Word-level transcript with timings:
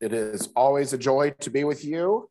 It 0.00 0.12
is 0.12 0.48
always 0.54 0.92
a 0.92 0.98
joy 0.98 1.30
to 1.40 1.50
be 1.50 1.64
with 1.64 1.84
you. 1.84 2.30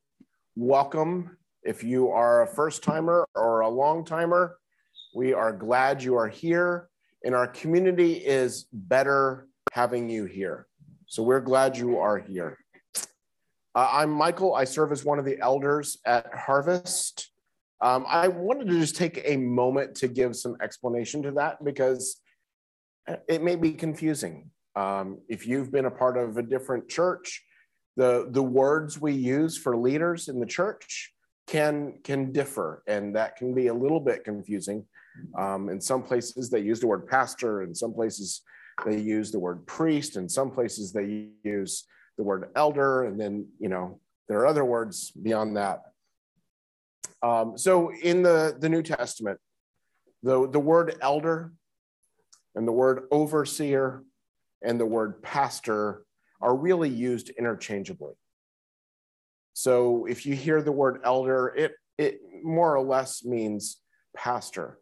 Welcome. 0.56 1.36
If 1.64 1.84
you 1.84 2.10
are 2.12 2.44
a 2.44 2.48
first 2.48 2.82
timer 2.82 3.28
or 3.36 3.60
a 3.60 3.68
long 3.68 4.06
timer, 4.06 4.56
we 5.14 5.34
are 5.34 5.52
glad 5.52 6.02
you 6.02 6.16
are 6.16 6.30
here, 6.30 6.88
and 7.26 7.36
our 7.36 7.48
community 7.48 8.14
is 8.14 8.68
better 8.72 9.50
having 9.74 10.10
you 10.10 10.24
here. 10.24 10.68
So 11.08 11.24
we're 11.24 11.42
glad 11.42 11.76
you 11.76 11.98
are 11.98 12.18
here. 12.18 12.58
Uh, 13.76 13.90
I'm 13.92 14.12
Michael. 14.12 14.56
I 14.56 14.64
serve 14.64 14.94
as 14.94 15.04
one 15.04 15.20
of 15.20 15.26
the 15.26 15.38
elders 15.42 15.98
at 16.06 16.34
Harvest. 16.34 17.32
Um, 17.82 18.06
I 18.08 18.30
wanted 18.30 18.70
to 18.70 18.80
just 18.80 18.96
take 18.96 19.22
a 19.26 19.36
moment 19.36 19.96
to 19.96 20.08
give 20.08 20.38
some 20.38 20.56
explanation 20.62 21.22
to 21.24 21.32
that 21.32 21.62
because 21.66 22.22
it 23.28 23.44
may 23.44 23.58
be 23.58 23.74
confusing. 23.74 24.52
Um, 24.78 25.20
if 25.28 25.46
you've 25.46 25.70
been 25.70 25.86
a 25.86 25.92
part 25.92 26.18
of 26.18 26.38
a 26.38 26.44
different 26.44 26.88
church, 26.88 27.44
the 27.98 28.28
the 28.30 28.44
words 28.44 29.02
we 29.02 29.12
use 29.12 29.58
for 29.58 29.76
leaders 29.76 30.30
in 30.30 30.40
the 30.40 30.46
church 30.46 31.12
can 31.48 32.00
can 32.04 32.32
differ 32.32 32.84
and 32.88 33.16
that 33.16 33.36
can 33.36 33.54
be 33.54 33.68
a 33.68 33.74
little 33.74 34.00
bit 34.00 34.24
confusing. 34.24 34.86
Um, 35.38 35.70
in 35.70 35.82
some 35.82 36.04
places 36.04 36.50
they 36.50 36.60
use 36.60 36.80
the 36.80 36.88
word 36.88 37.08
pastor 37.08 37.64
in 37.64 37.74
some 37.74 37.94
places 37.94 38.44
they 38.86 39.00
use 39.00 39.32
the 39.32 39.40
word 39.40 39.66
priest 39.66 40.16
in 40.16 40.30
some 40.30 40.52
places 40.52 40.94
they 40.94 41.30
use 41.44 41.86
the 42.18 42.24
word 42.24 42.52
elder 42.56 43.06
and 43.06 43.20
then 43.20 43.48
you 43.60 43.68
know 43.68 44.00
there 44.30 44.40
are 44.40 44.48
other 44.48 44.64
words 44.64 45.12
beyond 45.12 45.58
that. 45.58 45.82
Um, 47.24 47.58
so 47.58 47.92
in 47.92 48.22
the 48.22 48.56
the 48.60 48.70
new 48.70 48.84
testament 48.84 49.40
the 50.22 50.48
the 50.48 50.60
word 50.60 50.98
elder 51.02 51.52
and 52.54 52.68
the 52.68 52.72
word 52.72 53.08
overseer 53.10 54.04
and 54.62 54.80
the 54.80 54.86
word 54.86 55.24
pastor 55.24 56.04
are 56.42 56.56
really 56.56 56.90
used 56.90 57.30
interchangeably. 57.30 58.14
So 59.54 60.06
if 60.06 60.26
you 60.26 60.36
hear 60.36 60.62
the 60.62 60.72
word 60.72 61.02
elder, 61.04 61.48
it, 61.48 61.74
it 61.98 62.20
more 62.44 62.76
or 62.76 62.84
less 62.84 63.26
means 63.26 63.78
pastor. 64.16 64.78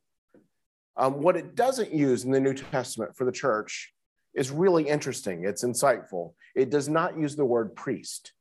Um, 0.97 1.21
what 1.21 1.37
it 1.37 1.55
doesn't 1.55 1.93
use 1.93 2.23
in 2.23 2.31
the 2.31 2.39
New 2.39 2.53
Testament 2.53 3.15
for 3.15 3.25
the 3.25 3.31
church 3.31 3.93
is 4.33 4.51
really 4.51 4.87
interesting. 4.87 5.45
It's 5.45 5.63
insightful. 5.63 6.33
It 6.55 6.69
does 6.69 6.89
not 6.89 7.17
use 7.17 7.35
the 7.35 7.45
word 7.45 7.75
priest. 7.75 8.33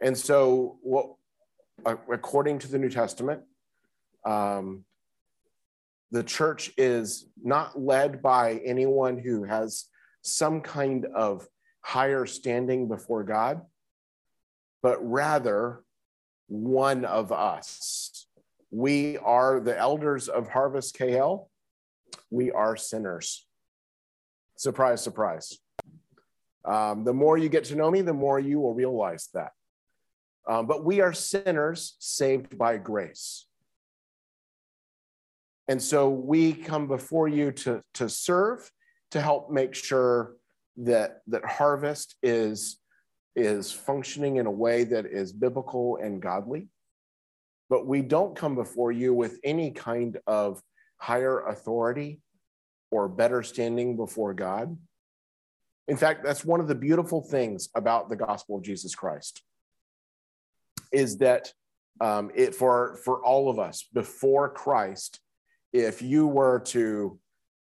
And 0.00 0.16
so, 0.16 0.78
what, 0.82 1.14
according 1.84 2.60
to 2.60 2.68
the 2.68 2.78
New 2.78 2.90
Testament, 2.90 3.42
um, 4.24 4.84
the 6.10 6.22
church 6.22 6.70
is 6.76 7.26
not 7.42 7.80
led 7.80 8.22
by 8.22 8.60
anyone 8.64 9.18
who 9.18 9.44
has 9.44 9.86
some 10.22 10.60
kind 10.60 11.06
of 11.06 11.46
higher 11.80 12.26
standing 12.26 12.88
before 12.88 13.24
God, 13.24 13.62
but 14.82 14.98
rather 15.00 15.82
one 16.48 17.04
of 17.04 17.32
us. 17.32 18.26
We 18.70 19.18
are 19.18 19.60
the 19.60 19.76
elders 19.76 20.28
of 20.28 20.48
Harvest 20.48 20.96
KL. 20.96 21.48
We 22.30 22.50
are 22.50 22.76
sinners. 22.76 23.46
Surprise, 24.56 25.02
surprise. 25.02 25.58
Um, 26.64 27.04
the 27.04 27.12
more 27.12 27.36
you 27.36 27.48
get 27.48 27.64
to 27.64 27.74
know 27.74 27.90
me, 27.90 28.02
the 28.02 28.12
more 28.12 28.38
you 28.38 28.60
will 28.60 28.74
realize 28.74 29.28
that. 29.34 29.52
Um, 30.48 30.66
but 30.66 30.84
we 30.84 31.00
are 31.00 31.12
sinners 31.12 31.96
saved 31.98 32.56
by 32.56 32.76
grace. 32.76 33.46
And 35.68 35.80
so 35.80 36.10
we 36.10 36.52
come 36.52 36.88
before 36.88 37.28
you 37.28 37.52
to, 37.52 37.82
to 37.94 38.08
serve 38.08 38.70
to 39.12 39.20
help 39.20 39.50
make 39.50 39.74
sure 39.74 40.36
that 40.76 41.20
that 41.28 41.44
harvest 41.44 42.16
is 42.22 42.78
is 43.34 43.72
functioning 43.72 44.36
in 44.36 44.46
a 44.46 44.50
way 44.50 44.84
that 44.84 45.06
is 45.06 45.32
biblical 45.32 45.96
and 45.96 46.20
godly. 46.20 46.68
But 47.70 47.86
we 47.86 48.02
don't 48.02 48.36
come 48.36 48.54
before 48.54 48.92
you 48.92 49.14
with 49.14 49.38
any 49.42 49.70
kind 49.70 50.18
of 50.26 50.62
higher 50.98 51.46
authority 51.46 52.20
or 52.90 53.08
better 53.08 53.42
standing 53.42 53.96
before 53.96 54.34
god. 54.34 54.76
In 55.88 55.96
fact 55.96 56.24
that's 56.24 56.44
one 56.44 56.60
of 56.60 56.68
the 56.68 56.74
beautiful 56.74 57.22
things 57.22 57.68
about 57.74 58.08
the 58.08 58.16
gospel 58.16 58.56
of 58.56 58.62
jesus 58.62 58.94
christ 58.94 59.42
is 60.92 61.18
that 61.18 61.52
um, 62.00 62.30
it 62.34 62.54
for 62.54 62.98
for 63.04 63.22
all 63.22 63.50
of 63.50 63.58
us 63.58 63.84
before 63.92 64.48
christ 64.48 65.20
if 65.72 66.02
you 66.02 66.26
were 66.26 66.60
to 66.60 67.18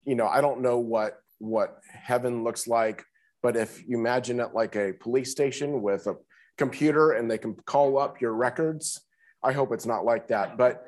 you 0.05 0.15
know 0.15 0.27
i 0.27 0.39
don't 0.39 0.61
know 0.61 0.77
what 0.77 1.19
what 1.45 1.79
heaven 1.91 2.43
looks 2.43 2.67
like. 2.67 3.03
But 3.41 3.55
if 3.55 3.87
you 3.87 3.97
imagine 3.97 4.39
it 4.39 4.53
like 4.53 4.75
a 4.75 4.93
police 4.93 5.31
station 5.31 5.81
with 5.81 6.07
a 6.07 6.15
computer 6.57 7.11
and 7.11 7.29
they 7.29 7.37
can 7.37 7.53
call 7.53 7.97
up 7.97 8.19
your 8.21 8.33
records, 8.33 9.01
I 9.43 9.51
hope 9.51 9.71
it's 9.71 9.85
not 9.85 10.05
like 10.05 10.29
that. 10.29 10.57
But, 10.57 10.83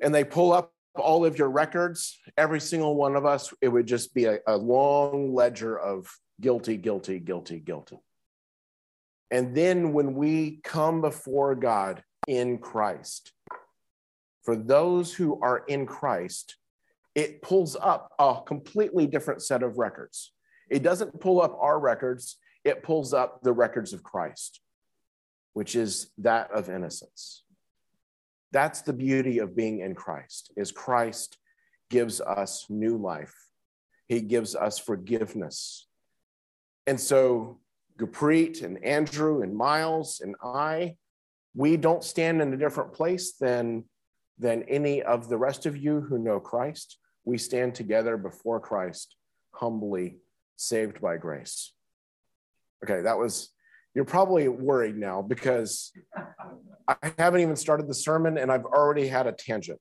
and 0.00 0.14
they 0.14 0.24
pull 0.24 0.52
up 0.52 0.72
all 0.96 1.24
of 1.24 1.38
your 1.38 1.50
records, 1.50 2.18
every 2.36 2.60
single 2.60 2.94
one 2.94 3.16
of 3.16 3.26
us, 3.26 3.52
it 3.60 3.68
would 3.68 3.86
just 3.86 4.14
be 4.14 4.26
a, 4.26 4.38
a 4.46 4.56
long 4.56 5.34
ledger 5.34 5.78
of 5.78 6.08
guilty, 6.40 6.76
guilty, 6.76 7.18
guilty, 7.18 7.58
guilty. 7.58 7.98
And 9.30 9.54
then 9.54 9.92
when 9.92 10.14
we 10.14 10.60
come 10.62 11.00
before 11.00 11.54
God 11.56 12.02
in 12.26 12.58
Christ, 12.58 13.32
for 14.44 14.54
those 14.54 15.12
who 15.12 15.40
are 15.40 15.64
in 15.66 15.86
Christ, 15.86 16.56
it 17.14 17.42
pulls 17.42 17.76
up 17.76 18.12
a 18.18 18.38
completely 18.44 19.06
different 19.06 19.42
set 19.42 19.62
of 19.62 19.78
records. 19.78 20.32
It 20.68 20.82
doesn't 20.82 21.20
pull 21.20 21.40
up 21.40 21.56
our 21.60 21.78
records, 21.78 22.38
it 22.64 22.82
pulls 22.82 23.12
up 23.12 23.42
the 23.42 23.52
records 23.52 23.92
of 23.92 24.02
Christ, 24.02 24.60
which 25.52 25.76
is 25.76 26.10
that 26.18 26.50
of 26.50 26.68
innocence. 26.68 27.44
That's 28.52 28.82
the 28.82 28.92
beauty 28.92 29.38
of 29.38 29.56
being 29.56 29.80
in 29.80 29.94
Christ 29.94 30.52
is 30.56 30.72
Christ 30.72 31.38
gives 31.90 32.20
us 32.20 32.66
new 32.68 32.96
life. 32.96 33.34
He 34.06 34.20
gives 34.20 34.54
us 34.54 34.78
forgiveness. 34.78 35.86
And 36.86 37.00
so 37.00 37.60
Gurpreet 37.98 38.62
and 38.62 38.82
Andrew 38.84 39.42
and 39.42 39.56
Miles 39.56 40.20
and 40.20 40.34
I, 40.42 40.96
we 41.54 41.76
don't 41.76 42.02
stand 42.02 42.42
in 42.42 42.52
a 42.52 42.56
different 42.56 42.92
place 42.92 43.34
than, 43.40 43.84
than 44.38 44.64
any 44.64 45.02
of 45.02 45.28
the 45.28 45.38
rest 45.38 45.66
of 45.66 45.76
you 45.76 46.00
who 46.00 46.18
know 46.18 46.40
Christ 46.40 46.98
we 47.24 47.38
stand 47.38 47.74
together 47.74 48.16
before 48.16 48.60
Christ, 48.60 49.16
humbly 49.52 50.18
saved 50.56 51.00
by 51.00 51.16
grace. 51.16 51.72
Okay, 52.84 53.02
that 53.02 53.18
was, 53.18 53.50
you're 53.94 54.04
probably 54.04 54.48
worried 54.48 54.96
now 54.96 55.22
because 55.22 55.92
I 56.86 57.12
haven't 57.18 57.40
even 57.40 57.56
started 57.56 57.88
the 57.88 57.94
sermon 57.94 58.36
and 58.36 58.52
I've 58.52 58.66
already 58.66 59.08
had 59.08 59.26
a 59.26 59.32
tangent. 59.32 59.80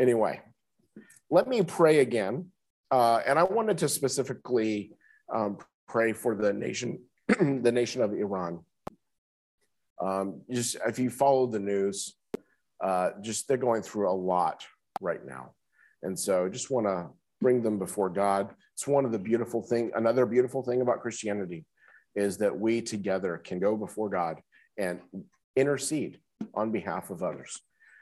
Anyway, 0.00 0.40
let 1.30 1.48
me 1.48 1.62
pray 1.62 1.98
again. 1.98 2.46
Uh, 2.90 3.20
and 3.26 3.38
I 3.38 3.42
wanted 3.42 3.78
to 3.78 3.88
specifically 3.88 4.92
um, 5.32 5.58
pray 5.86 6.14
for 6.14 6.34
the 6.34 6.52
nation, 6.52 7.00
the 7.28 7.72
nation 7.72 8.00
of 8.00 8.14
Iran. 8.14 8.60
Um, 10.00 10.42
just 10.50 10.76
if 10.86 10.98
you 10.98 11.10
follow 11.10 11.46
the 11.46 11.58
news, 11.58 12.14
uh, 12.82 13.10
just 13.20 13.48
they're 13.48 13.56
going 13.56 13.82
through 13.82 14.10
a 14.10 14.12
lot 14.14 14.64
right 15.00 15.24
now. 15.24 15.52
And 16.02 16.18
so 16.18 16.48
just 16.48 16.70
want 16.70 16.86
to 16.86 17.08
bring 17.40 17.62
them 17.62 17.78
before 17.78 18.10
God. 18.10 18.54
It's 18.74 18.86
one 18.86 19.04
of 19.04 19.12
the 19.12 19.18
beautiful 19.18 19.62
thing. 19.62 19.90
Another 19.94 20.26
beautiful 20.26 20.62
thing 20.62 20.80
about 20.80 21.00
Christianity 21.00 21.64
is 22.14 22.38
that 22.38 22.58
we 22.58 22.80
together 22.82 23.38
can 23.38 23.58
go 23.58 23.76
before 23.76 24.08
God 24.08 24.40
and 24.76 25.00
intercede 25.56 26.18
on 26.54 26.70
behalf 26.70 27.10
of 27.10 27.22
others. 27.22 27.60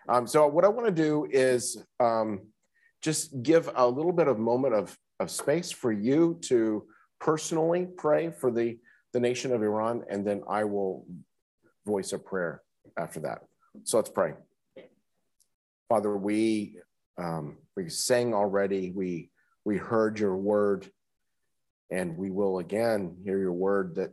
Um, 0.09 0.27
so 0.27 0.47
what 0.47 0.65
I 0.65 0.69
want 0.69 0.87
to 0.87 1.03
do 1.03 1.27
is 1.31 1.83
um, 2.01 2.41
just 3.03 3.43
give 3.43 3.71
a 3.75 3.87
little 3.87 4.13
bit 4.13 4.29
of 4.29 4.39
moment 4.39 4.75
of, 4.75 4.97
of 5.21 5.31
space 5.31 5.71
for 5.71 5.93
you 5.93 6.39
to 6.43 6.85
personally 7.21 7.89
pray 7.97 8.31
for 8.31 8.51
the, 8.51 8.79
the 9.13 9.21
nation 9.21 9.53
of 9.53 9.63
Iran, 9.63 10.05
and 10.11 10.27
then 10.27 10.43
I 10.49 10.65
will 10.65 11.07
voice 11.87 12.13
a 12.13 12.19
prayer 12.19 12.63
after 12.99 13.21
that. 13.21 13.43
So 13.85 13.97
let's 13.97 14.11
pray. 14.11 14.35
Father, 15.89 16.17
we 16.17 16.79
um, 17.19 17.57
we 17.77 17.89
sang 17.89 18.35
already. 18.35 18.91
We 18.91 19.31
we 19.65 19.77
heard 19.79 20.19
your 20.19 20.37
word, 20.37 20.91
And 21.91 22.17
we 22.17 22.31
will 22.31 22.59
again 22.59 23.17
hear 23.25 23.39
your 23.39 23.53
word 23.53 23.97
that, 23.97 24.13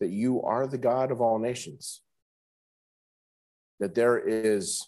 that 0.00 0.10
you 0.10 0.42
are 0.42 0.66
the 0.66 0.78
God 0.78 1.10
of 1.10 1.20
all 1.20 1.38
nations, 1.38 2.02
that 3.80 3.94
there 3.94 4.18
is 4.18 4.86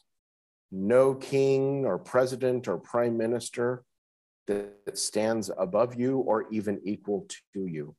no 0.70 1.14
king 1.14 1.84
or 1.84 1.98
president 1.98 2.68
or 2.68 2.78
prime 2.78 3.16
minister 3.16 3.84
that 4.46 4.98
stands 4.98 5.50
above 5.56 5.98
you 5.98 6.18
or 6.18 6.46
even 6.50 6.80
equal 6.84 7.26
to 7.52 7.66
you. 7.66 7.94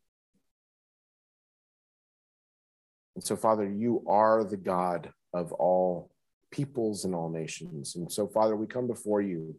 And 3.16 3.24
so, 3.24 3.36
Father, 3.36 3.70
you 3.70 4.04
are 4.08 4.44
the 4.44 4.58
God 4.58 5.12
of 5.34 5.52
all 5.54 6.12
peoples 6.52 7.06
and 7.06 7.14
all 7.14 7.30
nations. 7.30 7.96
And 7.96 8.12
so, 8.12 8.28
Father, 8.28 8.56
we 8.56 8.68
come 8.68 8.88
before 8.88 9.22
you 9.22 9.56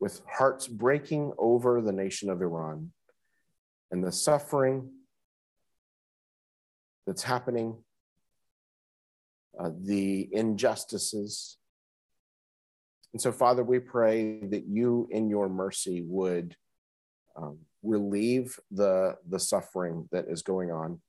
with 0.00 0.20
hearts 0.30 0.68
breaking 0.68 1.32
over 1.38 1.80
the 1.80 1.92
nation 1.92 2.30
of 2.30 2.40
Iran 2.40 2.92
and 3.90 4.04
the 4.04 4.12
suffering 4.12 4.90
that's 7.06 7.22
happening, 7.22 7.76
uh, 9.58 9.70
the 9.80 10.28
injustices. 10.32 11.56
And 13.12 13.20
so, 13.20 13.32
Father, 13.32 13.64
we 13.64 13.78
pray 13.78 14.40
that 14.48 14.66
you, 14.68 15.08
in 15.10 15.30
your 15.30 15.48
mercy, 15.48 16.02
would 16.06 16.54
um, 17.36 17.58
relieve 17.82 18.60
the, 18.70 19.16
the 19.26 19.40
suffering 19.40 20.08
that 20.12 20.26
is 20.28 20.42
going 20.42 20.70
on 20.70 21.00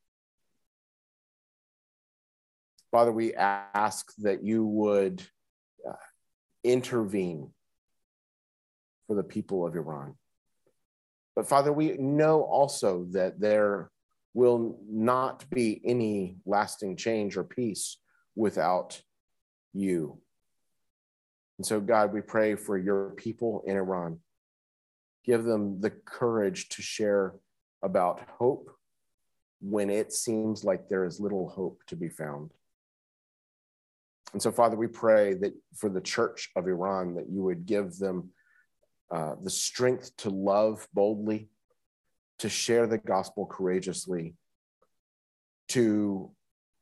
Father, 2.91 3.11
we 3.11 3.33
ask 3.35 4.11
that 4.19 4.43
you 4.43 4.65
would 4.65 5.23
uh, 5.87 5.93
intervene 6.63 7.51
for 9.07 9.15
the 9.15 9.23
people 9.23 9.65
of 9.65 9.75
Iran. 9.75 10.15
But 11.35 11.47
Father, 11.47 11.71
we 11.71 11.97
know 11.97 12.41
also 12.41 13.05
that 13.11 13.39
there 13.39 13.91
will 14.33 14.79
not 14.87 15.49
be 15.49 15.81
any 15.83 16.37
lasting 16.45 16.97
change 16.97 17.37
or 17.37 17.43
peace 17.43 17.97
without 18.35 19.01
you. 19.73 20.19
And 21.57 21.65
so, 21.65 21.79
God, 21.79 22.13
we 22.13 22.21
pray 22.21 22.55
for 22.55 22.77
your 22.77 23.11
people 23.11 23.63
in 23.67 23.75
Iran. 23.75 24.19
Give 25.25 25.43
them 25.43 25.81
the 25.81 25.91
courage 25.91 26.69
to 26.69 26.81
share 26.81 27.35
about 27.83 28.21
hope 28.37 28.71
when 29.61 29.89
it 29.89 30.13
seems 30.13 30.63
like 30.63 30.87
there 30.87 31.05
is 31.05 31.19
little 31.19 31.49
hope 31.49 31.81
to 31.87 31.95
be 31.95 32.09
found. 32.09 32.51
And 34.33 34.41
so, 34.41 34.51
Father, 34.51 34.75
we 34.75 34.87
pray 34.87 35.33
that 35.35 35.53
for 35.75 35.89
the 35.89 36.01
church 36.01 36.49
of 36.55 36.67
Iran, 36.67 37.15
that 37.15 37.29
you 37.29 37.41
would 37.43 37.65
give 37.65 37.97
them 37.97 38.29
uh, 39.11 39.35
the 39.41 39.49
strength 39.49 40.15
to 40.17 40.29
love 40.29 40.87
boldly, 40.93 41.49
to 42.39 42.49
share 42.49 42.85
the 42.85 42.99
gospel 42.99 43.47
courageously, 43.47 44.35
to, 45.69 46.29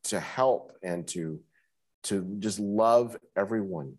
to 0.05 0.19
help 0.19 0.73
and 0.83 1.07
to, 1.07 1.39
to 2.03 2.35
just 2.39 2.59
love 2.59 3.17
everyone, 3.37 3.93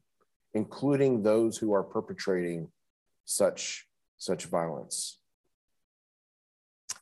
including 0.53 1.23
those 1.23 1.57
who 1.57 1.73
are 1.73 1.83
perpetrating 1.83 2.69
such, 3.25 3.87
such 4.19 4.45
violence. 4.45 5.19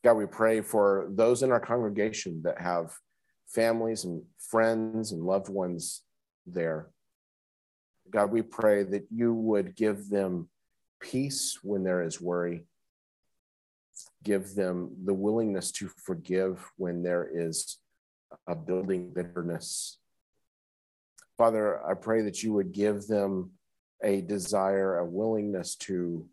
God, 0.04 0.14
we 0.14 0.26
pray 0.26 0.60
for 0.60 1.08
those 1.10 1.42
in 1.42 1.50
our 1.50 1.60
congregation 1.60 2.42
that 2.42 2.60
have 2.60 2.96
families 3.48 4.04
and 4.04 4.22
friends 4.38 5.10
and 5.10 5.22
loved 5.22 5.48
ones 5.48 6.02
there. 6.46 6.88
God, 8.10 8.30
we 8.30 8.42
pray 8.42 8.82
that 8.84 9.06
you 9.10 9.34
would 9.34 9.74
give 9.74 10.08
them 10.08 10.48
peace 11.00 11.58
when 11.62 11.82
there 11.82 12.02
is 12.02 12.20
worry. 12.20 12.66
Give 14.22 14.54
them 14.54 14.90
the 15.04 15.14
willingness 15.14 15.72
to 15.72 15.88
forgive 15.88 16.70
when 16.76 17.02
there 17.02 17.28
is 17.32 17.78
a 18.46 18.54
building 18.54 19.12
bitterness. 19.12 19.98
Father, 21.36 21.84
I 21.86 21.94
pray 21.94 22.22
that 22.22 22.42
you 22.42 22.52
would 22.54 22.72
give 22.72 23.06
them 23.06 23.52
a 24.02 24.20
desire, 24.20 24.98
a 24.98 25.04
willingness 25.04 25.74
to, 25.76 26.26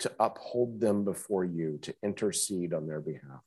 to 0.00 0.12
uphold 0.20 0.80
them 0.80 1.04
before 1.04 1.44
you, 1.44 1.78
to 1.82 1.94
intercede 2.02 2.72
on 2.72 2.86
their 2.86 3.00
behalf. 3.00 3.42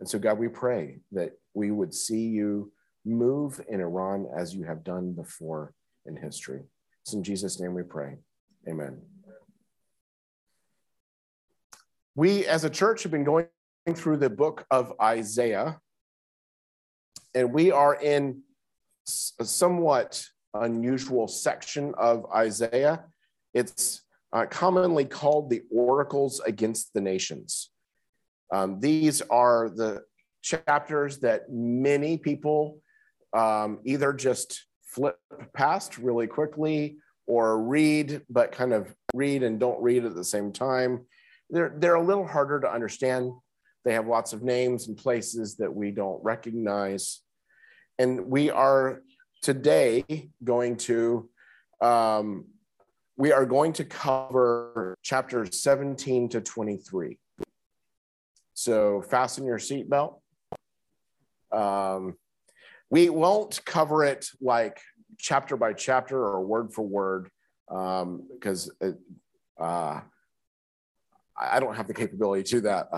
And 0.00 0.08
so, 0.08 0.18
God, 0.18 0.38
we 0.38 0.48
pray 0.48 0.98
that 1.12 1.32
we 1.54 1.70
would 1.70 1.94
see 1.94 2.26
you 2.26 2.72
move 3.04 3.60
in 3.68 3.80
Iran 3.80 4.26
as 4.36 4.54
you 4.54 4.64
have 4.64 4.84
done 4.84 5.12
before 5.12 5.74
in 6.06 6.16
history. 6.16 6.62
It's 7.02 7.14
in 7.14 7.22
Jesus' 7.22 7.60
name 7.60 7.74
we 7.74 7.82
pray. 7.82 8.16
Amen. 8.68 9.00
We 12.14 12.46
as 12.46 12.64
a 12.64 12.70
church 12.70 13.02
have 13.02 13.12
been 13.12 13.24
going 13.24 13.46
through 13.94 14.18
the 14.18 14.30
book 14.30 14.66
of 14.70 14.92
Isaiah, 15.00 15.80
and 17.34 17.52
we 17.52 17.72
are 17.72 17.94
in 17.94 18.42
a 19.40 19.44
somewhat 19.44 20.24
unusual 20.54 21.26
section 21.26 21.94
of 21.96 22.26
Isaiah. 22.32 23.04
It's 23.54 24.02
uh, 24.32 24.46
commonly 24.46 25.04
called 25.04 25.50
the 25.50 25.62
Oracles 25.70 26.40
Against 26.40 26.92
the 26.94 27.00
Nations. 27.00 27.70
Um, 28.52 28.78
these 28.80 29.22
are 29.22 29.70
the 29.70 30.02
chapters 30.42 31.18
that 31.20 31.50
many 31.50 32.18
people 32.18 32.80
um, 33.32 33.80
either 33.84 34.12
just 34.12 34.66
flip 34.84 35.16
past 35.54 35.98
really 35.98 36.26
quickly 36.26 36.96
or 37.26 37.62
read, 37.62 38.22
but 38.28 38.52
kind 38.52 38.72
of 38.72 38.94
read 39.14 39.42
and 39.42 39.58
don't 39.58 39.82
read 39.82 40.04
at 40.04 40.14
the 40.14 40.24
same 40.24 40.52
time. 40.52 41.06
They're, 41.50 41.74
they're 41.76 41.94
a 41.94 42.02
little 42.02 42.26
harder 42.26 42.60
to 42.60 42.70
understand. 42.70 43.32
They 43.84 43.94
have 43.94 44.06
lots 44.06 44.32
of 44.32 44.42
names 44.42 44.88
and 44.88 44.96
places 44.96 45.56
that 45.56 45.74
we 45.74 45.90
don't 45.90 46.22
recognize. 46.22 47.20
And 47.98 48.26
we 48.26 48.50
are 48.50 49.02
today 49.42 50.30
going 50.42 50.76
to, 50.78 51.28
um, 51.80 52.46
we 53.16 53.32
are 53.32 53.46
going 53.46 53.72
to 53.74 53.84
cover 53.84 54.96
chapters 55.02 55.60
17 55.60 56.30
to 56.30 56.40
23. 56.40 57.18
So 58.54 59.02
fasten 59.02 59.44
your 59.44 59.58
seatbelt. 59.58 60.20
Um, 61.50 62.16
we 62.92 63.08
won't 63.08 63.64
cover 63.64 64.04
it 64.04 64.28
like 64.42 64.78
chapter 65.18 65.56
by 65.56 65.72
chapter 65.72 66.26
or 66.26 66.44
word 66.44 66.74
for 66.74 66.82
word 66.82 67.30
because 67.66 68.70
um, 68.82 68.98
uh, 69.58 70.00
I 71.40 71.58
don't 71.58 71.74
have 71.74 71.88
the 71.88 71.94
capability 71.94 72.42
to 72.42 72.50
do 72.50 72.60
that. 72.60 72.90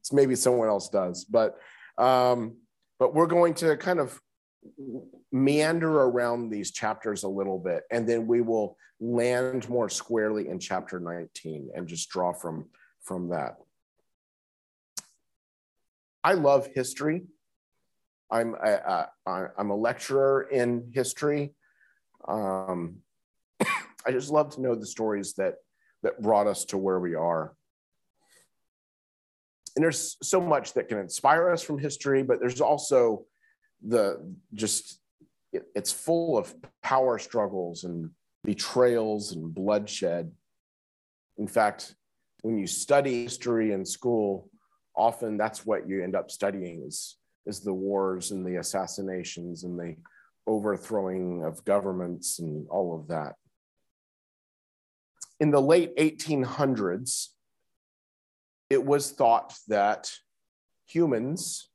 It's 0.00 0.12
maybe 0.12 0.34
someone 0.34 0.66
else 0.66 0.88
does, 0.88 1.24
but 1.24 1.58
um, 1.96 2.56
but 2.98 3.14
we're 3.14 3.28
going 3.28 3.54
to 3.54 3.76
kind 3.76 4.00
of 4.00 4.20
meander 5.30 6.02
around 6.02 6.50
these 6.50 6.72
chapters 6.72 7.22
a 7.22 7.28
little 7.28 7.60
bit, 7.60 7.84
and 7.92 8.06
then 8.06 8.26
we 8.26 8.40
will 8.40 8.76
land 8.98 9.68
more 9.68 9.88
squarely 9.88 10.48
in 10.48 10.58
chapter 10.58 10.98
19 10.98 11.70
and 11.72 11.86
just 11.86 12.10
draw 12.10 12.32
from 12.32 12.66
from 13.00 13.28
that. 13.28 13.58
I 16.24 16.32
love 16.32 16.68
history. 16.74 17.26
I'm 18.30 18.54
a, 18.54 19.08
am 19.26 19.70
a 19.70 19.76
lecturer 19.76 20.48
in 20.50 20.90
history. 20.92 21.54
Um, 22.26 22.96
I 23.60 24.10
just 24.10 24.30
love 24.30 24.54
to 24.54 24.60
know 24.60 24.74
the 24.74 24.86
stories 24.86 25.34
that 25.34 25.54
that 26.02 26.20
brought 26.22 26.46
us 26.46 26.64
to 26.66 26.78
where 26.78 27.00
we 27.00 27.14
are. 27.14 27.54
And 29.74 29.82
there's 29.82 30.16
so 30.22 30.40
much 30.40 30.74
that 30.74 30.88
can 30.88 30.98
inspire 30.98 31.50
us 31.50 31.62
from 31.62 31.78
history, 31.78 32.22
but 32.22 32.40
there's 32.40 32.60
also 32.60 33.24
the 33.86 34.34
just 34.54 35.00
it, 35.52 35.64
it's 35.74 35.92
full 35.92 36.38
of 36.38 36.54
power 36.82 37.18
struggles 37.18 37.84
and 37.84 38.10
betrayals 38.44 39.32
and 39.32 39.52
bloodshed. 39.54 40.32
In 41.38 41.46
fact, 41.46 41.94
when 42.42 42.58
you 42.58 42.66
study 42.66 43.24
history 43.24 43.72
in 43.72 43.84
school, 43.84 44.48
often 44.96 45.36
that's 45.36 45.66
what 45.66 45.88
you 45.88 46.02
end 46.02 46.14
up 46.16 46.30
studying 46.30 46.84
is 46.86 47.16
is 47.46 47.60
the 47.60 47.72
wars 47.72 48.30
and 48.32 48.44
the 48.44 48.56
assassinations 48.56 49.64
and 49.64 49.78
the 49.78 49.96
overthrowing 50.46 51.44
of 51.44 51.64
governments 51.64 52.38
and 52.38 52.66
all 52.68 52.98
of 52.98 53.08
that. 53.08 53.34
In 55.38 55.50
the 55.50 55.60
late 55.60 55.96
1800s, 55.96 57.28
it 58.70 58.84
was 58.84 59.10
thought 59.10 59.54
that 59.68 60.10
humans 60.86 61.68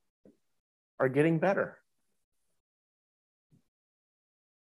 are 0.99 1.09
getting 1.09 1.39
better. 1.39 1.77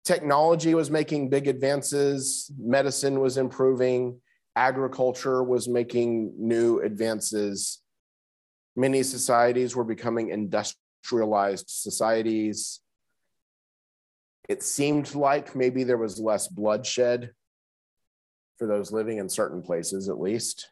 Technology 0.04 0.74
was 0.74 0.90
making 0.90 1.30
big 1.30 1.48
advances, 1.48 2.50
medicine 2.58 3.18
was 3.18 3.38
improving, 3.38 4.20
agriculture 4.54 5.42
was 5.42 5.68
making 5.68 6.32
new 6.38 6.80
advances. 6.80 7.82
Many 8.76 9.02
societies 9.02 9.74
were 9.74 9.84
becoming 9.84 10.30
industrial 10.30 10.85
industrialized 11.06 11.68
societies. 11.68 12.80
It 14.48 14.62
seemed 14.62 15.14
like 15.14 15.56
maybe 15.56 15.84
there 15.84 15.98
was 15.98 16.18
less 16.18 16.48
bloodshed 16.48 17.32
for 18.58 18.66
those 18.66 18.92
living 18.92 19.18
in 19.18 19.28
certain 19.28 19.62
places, 19.62 20.08
at 20.08 20.20
least. 20.20 20.70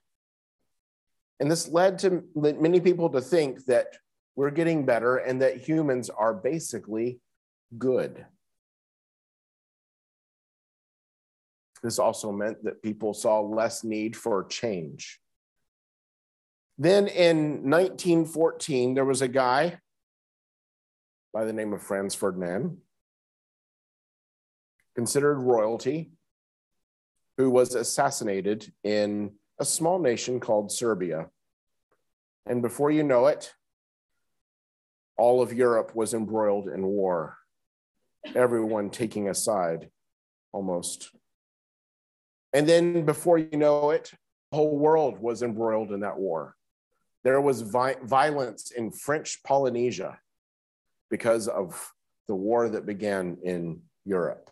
And 1.40 1.50
this 1.50 1.68
led 1.68 1.98
to 2.00 2.22
many 2.34 2.80
people 2.80 3.10
to 3.10 3.20
think 3.20 3.64
that 3.66 3.88
we're 4.36 4.50
getting 4.50 4.84
better 4.84 5.16
and 5.16 5.42
that 5.42 5.56
humans 5.56 6.10
are 6.10 6.34
basically 6.34 7.20
good. 7.76 8.24
This 11.82 11.98
also 11.98 12.32
meant 12.32 12.64
that 12.64 12.82
people 12.82 13.12
saw 13.12 13.40
less 13.40 13.84
need 13.84 14.16
for 14.16 14.44
change. 14.44 15.20
Then 16.78 17.06
in 17.08 17.70
1914, 17.70 18.94
there 18.94 19.04
was 19.04 19.22
a 19.22 19.28
guy 19.28 19.78
by 21.34 21.44
the 21.44 21.52
name 21.52 21.72
of 21.72 21.82
Franz 21.82 22.14
Ferdinand, 22.14 22.78
considered 24.94 25.40
royalty, 25.40 26.12
who 27.36 27.50
was 27.50 27.74
assassinated 27.74 28.72
in 28.84 29.32
a 29.58 29.64
small 29.64 29.98
nation 29.98 30.38
called 30.38 30.70
Serbia. 30.70 31.28
And 32.46 32.62
before 32.62 32.92
you 32.92 33.02
know 33.02 33.26
it, 33.26 33.52
all 35.18 35.42
of 35.42 35.52
Europe 35.52 35.90
was 35.96 36.14
embroiled 36.14 36.68
in 36.68 36.86
war, 36.86 37.36
everyone 38.36 38.90
taking 38.90 39.28
a 39.28 39.34
side 39.34 39.90
almost. 40.52 41.10
And 42.52 42.68
then 42.68 43.04
before 43.04 43.38
you 43.38 43.56
know 43.56 43.90
it, 43.90 44.12
the 44.52 44.56
whole 44.56 44.78
world 44.78 45.18
was 45.18 45.42
embroiled 45.42 45.90
in 45.90 46.00
that 46.00 46.16
war. 46.16 46.54
There 47.24 47.40
was 47.40 47.62
vi- 47.62 47.96
violence 48.04 48.70
in 48.70 48.92
French 48.92 49.42
Polynesia 49.42 50.20
because 51.14 51.46
of 51.46 51.92
the 52.26 52.34
war 52.34 52.68
that 52.68 52.84
began 52.84 53.36
in 53.44 53.80
Europe. 54.04 54.50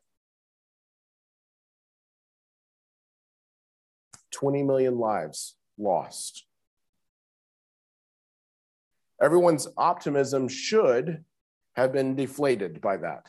20 4.31 4.63
million 4.63 4.97
lives 4.97 5.57
lost. 5.77 6.45
Everyone's 9.21 9.67
optimism 9.77 10.47
should 10.47 11.25
have 11.75 11.93
been 11.93 12.15
deflated 12.15 12.81
by 12.81 12.99
that. 12.99 13.27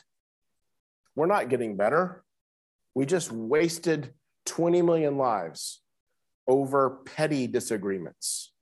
We're 1.16 1.26
not 1.26 1.48
getting 1.48 1.76
better. 1.76 2.22
We 2.94 3.04
just 3.04 3.32
wasted 3.32 4.14
20 4.46 4.80
million 4.82 5.18
lives 5.18 5.80
over 6.46 7.00
petty 7.04 7.48
disagreements. 7.48 8.52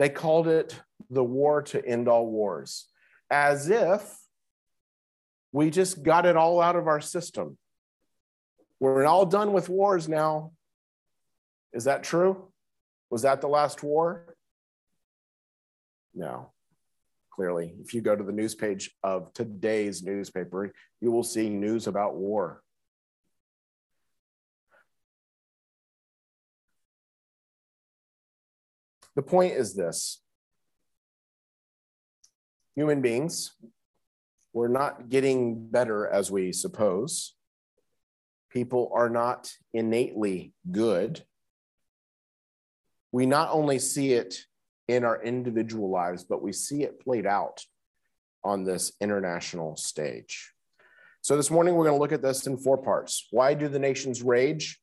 They 0.00 0.08
called 0.08 0.48
it 0.48 0.80
the 1.12 1.22
war 1.22 1.62
to 1.62 1.84
end 1.84 2.08
all 2.08 2.26
wars, 2.26 2.86
as 3.30 3.68
if 3.68 4.18
we 5.52 5.70
just 5.70 6.02
got 6.02 6.26
it 6.26 6.36
all 6.36 6.60
out 6.60 6.76
of 6.76 6.88
our 6.88 7.00
system. 7.00 7.58
We're 8.80 9.04
all 9.04 9.26
done 9.26 9.52
with 9.52 9.68
wars 9.68 10.08
now. 10.08 10.52
Is 11.72 11.84
that 11.84 12.02
true? 12.02 12.48
Was 13.10 13.22
that 13.22 13.40
the 13.40 13.48
last 13.48 13.82
war? 13.82 14.34
No. 16.14 16.50
Clearly, 17.30 17.74
if 17.80 17.94
you 17.94 18.00
go 18.00 18.16
to 18.16 18.24
the 18.24 18.32
news 18.32 18.54
page 18.54 18.90
of 19.02 19.32
today's 19.32 20.02
newspaper, 20.02 20.72
you 21.00 21.10
will 21.10 21.22
see 21.22 21.48
news 21.48 21.86
about 21.86 22.14
war. 22.14 22.62
The 29.14 29.22
point 29.22 29.54
is 29.54 29.74
this 29.74 30.22
human 32.74 33.00
beings, 33.00 33.52
we're 34.52 34.68
not 34.68 35.08
getting 35.08 35.66
better 35.68 36.06
as 36.06 36.30
we 36.30 36.52
suppose 36.52 37.34
people 38.52 38.90
are 38.94 39.08
not 39.08 39.50
innately 39.72 40.52
good. 40.70 41.22
We 43.10 43.26
not 43.26 43.48
only 43.50 43.78
see 43.78 44.12
it 44.12 44.44
in 44.88 45.04
our 45.04 45.22
individual 45.22 45.90
lives, 45.90 46.24
but 46.24 46.42
we 46.42 46.52
see 46.52 46.82
it 46.82 47.00
played 47.00 47.26
out 47.26 47.64
on 48.44 48.64
this 48.64 48.92
international 49.00 49.76
stage. 49.76 50.52
So, 51.22 51.36
this 51.36 51.50
morning 51.50 51.74
we're 51.74 51.84
going 51.84 51.96
to 51.96 52.00
look 52.00 52.12
at 52.12 52.22
this 52.22 52.46
in 52.46 52.58
four 52.58 52.78
parts. 52.78 53.28
Why 53.30 53.54
do 53.54 53.68
the 53.68 53.78
nations 53.78 54.22
rage? 54.22 54.80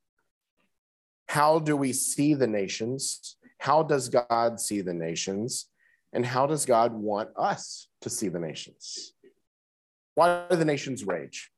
How 1.27 1.59
do 1.59 1.75
we 1.75 1.93
see 1.93 2.33
the 2.33 2.47
nations? 2.47 3.37
How 3.59 3.83
does 3.83 4.09
God 4.09 4.59
see 4.59 4.81
the 4.81 4.93
nations? 4.93 5.67
And 6.13 6.25
how 6.25 6.47
does 6.47 6.65
God 6.65 6.93
want 6.93 7.29
us 7.35 7.87
to 8.01 8.09
see 8.09 8.29
the 8.29 8.39
nations? 8.39 9.13
Why 10.15 10.45
do 10.49 10.55
the 10.55 10.65
nations 10.65 11.05
rage? 11.05 11.51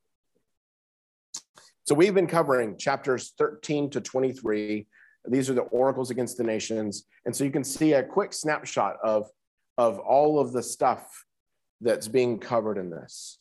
So 1.85 1.95
we've 1.95 2.13
been 2.13 2.27
covering 2.27 2.77
chapters 2.77 3.33
13 3.37 3.89
to 3.91 4.01
23. 4.01 4.87
These 5.27 5.49
are 5.49 5.53
the 5.53 5.61
oracles 5.61 6.09
against 6.09 6.37
the 6.37 6.43
nations. 6.43 7.05
And 7.25 7.35
so 7.35 7.43
you 7.43 7.51
can 7.51 7.63
see 7.63 7.93
a 7.93 8.03
quick 8.03 8.33
snapshot 8.33 8.97
of, 9.03 9.27
of 9.77 9.99
all 9.99 10.39
of 10.39 10.51
the 10.51 10.63
stuff 10.63 11.25
that's 11.79 12.07
being 12.07 12.39
covered 12.39 12.77
in 12.77 12.89
this. 12.89 13.39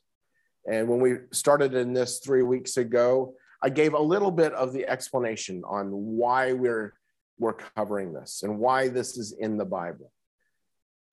And 0.70 0.88
when 0.88 1.00
we 1.00 1.16
started 1.32 1.74
in 1.74 1.92
this 1.92 2.20
three 2.20 2.42
weeks 2.42 2.76
ago, 2.76 3.34
I 3.62 3.68
gave 3.68 3.94
a 3.94 4.00
little 4.00 4.30
bit 4.30 4.52
of 4.54 4.72
the 4.72 4.88
explanation 4.88 5.62
on 5.66 5.90
why 5.90 6.52
we're, 6.52 6.94
we're 7.38 7.54
covering 7.76 8.12
this 8.12 8.42
and 8.42 8.58
why 8.58 8.88
this 8.88 9.16
is 9.16 9.32
in 9.32 9.58
the 9.58 9.64
Bible. 9.64 10.10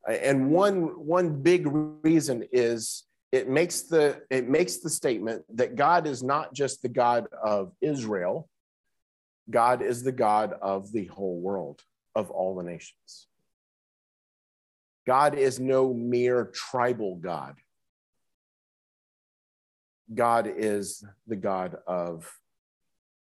And 0.08 0.50
one, 0.50 1.06
one 1.06 1.42
big 1.42 1.68
reason 1.68 2.46
is 2.52 3.04
it 3.32 3.50
makes 3.50 3.82
the 3.82 4.22
it 4.30 4.48
makes 4.48 4.78
the 4.78 4.90
statement 4.90 5.44
that 5.58 5.76
God 5.76 6.08
is 6.08 6.24
not 6.24 6.54
just 6.54 6.82
the 6.82 6.90
God 6.90 7.28
of 7.44 7.74
Israel. 7.82 8.48
God 9.50 9.82
is 9.82 10.04
the 10.04 10.14
God 10.14 10.54
of 10.62 10.92
the 10.92 11.06
whole 11.06 11.40
world, 11.40 11.82
of 12.16 12.32
all 12.32 12.56
the 12.56 12.64
nations. 12.64 13.28
God 15.06 15.38
is 15.38 15.60
no 15.60 15.94
mere 15.94 16.46
tribal 16.46 17.16
God. 17.16 17.56
God 20.14 20.48
is 20.48 21.04
the 21.28 21.36
God 21.36 21.78
of 21.86 22.32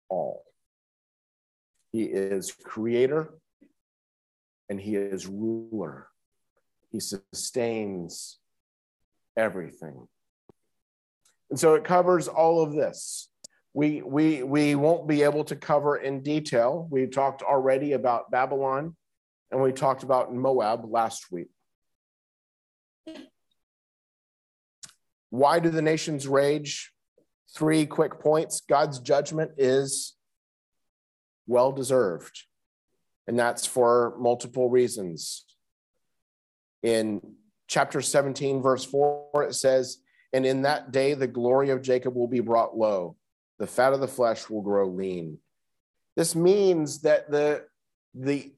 all. 0.09 0.43
He 1.91 2.03
is 2.03 2.51
creator 2.51 3.33
and 4.69 4.79
he 4.79 4.95
is 4.95 5.27
ruler. 5.27 6.07
He 6.95 7.01
sustains 7.01 8.39
everything. 9.35 10.07
And 11.49 11.59
so 11.59 11.73
it 11.73 11.83
covers 11.83 12.29
all 12.29 12.63
of 12.63 12.71
this. 12.71 13.29
We, 13.73 14.01
we, 14.01 14.43
we 14.43 14.75
won't 14.75 15.05
be 15.05 15.23
able 15.23 15.43
to 15.43 15.57
cover 15.57 15.97
in 15.97 16.23
detail. 16.23 16.87
We 16.89 17.07
talked 17.07 17.41
already 17.41 17.91
about 17.91 18.31
Babylon 18.31 18.95
and 19.51 19.61
we 19.61 19.73
talked 19.73 20.03
about 20.03 20.33
Moab 20.33 20.85
last 20.89 21.33
week. 21.33 21.49
Why 25.31 25.59
do 25.59 25.67
the 25.67 25.81
nations 25.81 26.29
rage? 26.29 26.93
Three 27.53 27.85
quick 27.85 28.21
points. 28.21 28.61
God's 28.61 28.99
judgment 28.99 29.51
is 29.57 30.15
well 31.45 31.73
deserved, 31.73 32.43
and 33.27 33.37
that's 33.37 33.65
for 33.65 34.15
multiple 34.17 34.69
reasons. 34.69 35.44
In 36.85 37.19
chapter 37.67 37.99
17, 37.99 38.61
verse 38.61 38.85
4, 38.85 39.47
it 39.49 39.55
says, 39.55 39.97
And 40.33 40.45
in 40.45 40.61
that 40.61 40.91
day 40.91 41.15
the 41.15 41.25
glory 41.25 41.71
of 41.71 41.81
Jacob 41.81 42.13
will 42.13 42.27
be 42.27 42.41
brought 42.41 42.77
low, 42.77 43.15
the 43.57 43.65
fat 43.65 43.93
of 43.93 44.01
the 44.01 44.07
flesh 44.07 44.51
will 44.51 44.61
grow 44.61 44.87
lean. 44.87 45.39
This 46.15 46.35
means 46.35 47.01
that 47.01 47.31
the, 47.31 47.63
the 48.13 48.53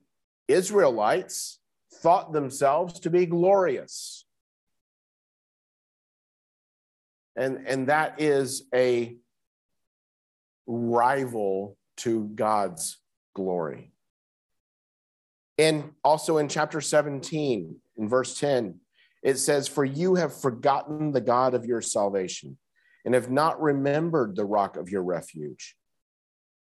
Israelites 0.50 1.60
thought 1.94 2.34
themselves 2.34 3.00
to 3.00 3.10
be 3.10 3.26
glorious. 3.26 4.26
And, 7.38 7.66
and 7.66 7.88
that 7.88 8.20
is 8.20 8.64
a 8.76 9.16
rival 10.66 11.78
to 11.98 12.26
God's 12.36 12.98
glory. 13.34 13.94
And 15.58 15.94
also 16.04 16.40
in 16.40 16.50
chapter 16.50 16.82
17, 16.82 17.78
in 17.98 18.08
verse 18.08 18.40
10, 18.40 18.80
it 19.24 19.38
says, 19.38 19.68
For 19.68 19.84
you 19.84 20.16
have 20.16 20.40
forgotten 20.40 21.12
the 21.12 21.22
God 21.22 21.54
of 21.54 21.66
your 21.66 21.82
salvation 21.82 22.58
and 23.06 23.14
have 23.14 23.32
not 23.32 23.62
remembered 23.62 24.36
the 24.36 24.46
rock 24.46 24.78
of 24.78 24.90
your 24.90 25.04
refuge. 25.04 25.76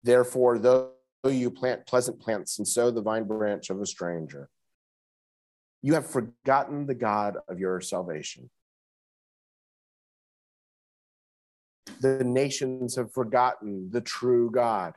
Therefore, 0.03 0.59
though 0.59 0.91
you 1.27 1.49
plant 1.49 1.87
pleasant 1.87 2.19
plants 2.19 2.59
and 2.59 2.67
sow 2.67 2.91
the 2.91 3.01
vine 3.01 3.25
branch 3.25 3.69
of 3.69 3.81
a 3.81 3.85
stranger, 3.85 4.49
you 5.81 5.93
have 5.93 6.09
forgotten 6.09 6.85
the 6.85 6.95
God 6.95 7.37
of 7.47 7.59
your 7.59 7.81
salvation. 7.81 8.49
The 12.01 12.23
nations 12.23 12.95
have 12.95 13.13
forgotten 13.13 13.89
the 13.91 14.01
true 14.01 14.51
God. 14.51 14.93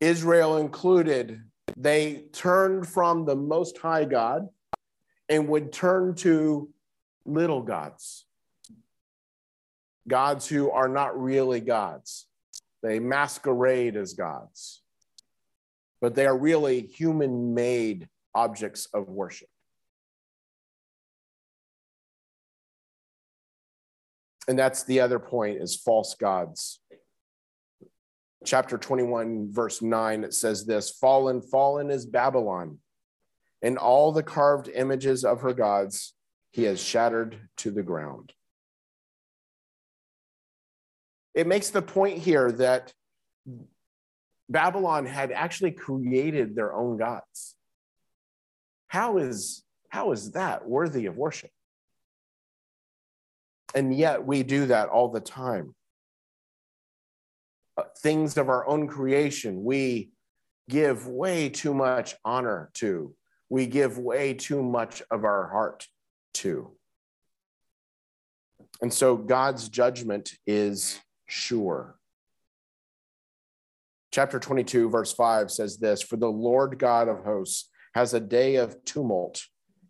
Israel 0.00 0.56
included, 0.56 1.42
they 1.76 2.24
turned 2.32 2.86
from 2.88 3.24
the 3.24 3.36
Most 3.36 3.78
High 3.78 4.04
God 4.04 4.48
and 5.28 5.48
would 5.48 5.72
turn 5.72 6.14
to 6.16 6.68
little 7.24 7.62
gods, 7.62 8.26
gods 10.06 10.48
who 10.48 10.70
are 10.70 10.88
not 10.88 11.20
really 11.20 11.60
gods. 11.60 12.26
They 12.82 12.98
masquerade 12.98 13.96
as 13.96 14.14
gods. 14.14 14.82
but 16.02 16.16
they 16.16 16.26
are 16.26 16.36
really 16.36 16.80
human 16.80 17.54
made 17.54 18.08
objects 18.34 18.88
of 18.92 19.08
worship. 19.08 19.48
And 24.48 24.58
that's 24.58 24.82
the 24.82 24.98
other 24.98 25.20
point 25.20 25.62
is 25.62 25.76
false 25.76 26.14
gods. 26.16 26.80
Chapter 28.44 28.76
21, 28.76 29.52
verse 29.52 29.82
9, 29.82 30.24
it 30.24 30.34
says 30.34 30.64
this 30.64 30.90
Fallen, 30.90 31.40
fallen 31.40 31.90
is 31.90 32.06
Babylon, 32.06 32.78
and 33.62 33.78
all 33.78 34.12
the 34.12 34.22
carved 34.22 34.68
images 34.68 35.24
of 35.24 35.42
her 35.42 35.52
gods 35.52 36.14
he 36.50 36.64
has 36.64 36.82
shattered 36.82 37.48
to 37.58 37.70
the 37.70 37.82
ground. 37.82 38.32
It 41.34 41.46
makes 41.46 41.70
the 41.70 41.82
point 41.82 42.18
here 42.18 42.52
that 42.52 42.92
Babylon 44.48 45.06
had 45.06 45.32
actually 45.32 45.70
created 45.70 46.54
their 46.54 46.74
own 46.74 46.98
gods. 46.98 47.56
How 48.88 49.16
is, 49.16 49.62
how 49.88 50.12
is 50.12 50.32
that 50.32 50.68
worthy 50.68 51.06
of 51.06 51.16
worship? 51.16 51.50
And 53.74 53.96
yet 53.96 54.26
we 54.26 54.42
do 54.42 54.66
that 54.66 54.90
all 54.90 55.08
the 55.08 55.20
time. 55.20 55.74
Uh, 57.76 57.84
things 57.98 58.36
of 58.36 58.48
our 58.48 58.66
own 58.66 58.86
creation, 58.86 59.64
we 59.64 60.10
give 60.68 61.06
way 61.06 61.48
too 61.48 61.72
much 61.72 62.14
honor 62.24 62.70
to. 62.74 63.14
We 63.48 63.66
give 63.66 63.98
way 63.98 64.34
too 64.34 64.62
much 64.62 65.02
of 65.10 65.24
our 65.24 65.48
heart 65.48 65.86
to. 66.34 66.72
And 68.80 68.92
so 68.92 69.16
God's 69.16 69.68
judgment 69.68 70.32
is 70.46 70.98
sure. 71.26 71.96
Chapter 74.10 74.38
22, 74.38 74.90
verse 74.90 75.12
5 75.12 75.50
says 75.50 75.78
this 75.78 76.02
For 76.02 76.16
the 76.16 76.30
Lord 76.30 76.78
God 76.78 77.08
of 77.08 77.24
hosts 77.24 77.70
has 77.94 78.12
a 78.12 78.20
day 78.20 78.56
of 78.56 78.84
tumult 78.84 79.42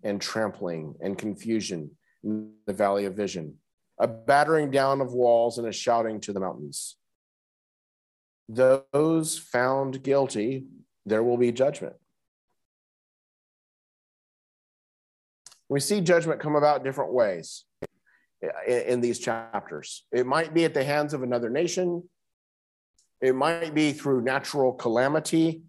and 0.05 0.21
trampling 0.21 0.95
and 1.01 1.17
confusion 1.17 1.91
in 2.23 2.53
the 2.67 2.73
valley 2.73 3.05
of 3.05 3.15
vision, 3.15 3.55
a 3.99 4.07
battering 4.07 4.71
down 4.71 5.01
of 5.01 5.13
walls 5.13 5.59
and 5.59 5.67
a 5.67 5.73
shouting 5.73 6.21
to 6.21 6.33
the 6.33 6.41
mountains. 6.41 6.97
Those 8.49 9.39
found 9.39 10.03
guilty, 10.03 10.67
there 11.07 11.23
will 11.23 11.37
be 11.37 11.53
judgment. 11.53 11.95
We 15.69 15.81
see 15.81 16.01
judgment 16.01 16.41
come 16.41 16.55
about 16.55 16.85
different 16.85 17.13
ways 17.13 17.65
in, 18.67 19.01
these 19.01 19.19
chapters. 19.19 20.05
It 20.13 20.27
might 20.27 20.53
be 20.53 20.65
at 20.65 20.75
the 20.75 20.85
hands 20.85 21.15
of 21.15 21.23
another 21.23 21.49
nation, 21.49 22.03
it 23.21 23.35
might 23.35 23.73
be 23.73 23.93
through 23.93 24.23
natural 24.23 24.73
calamity. 24.73 25.63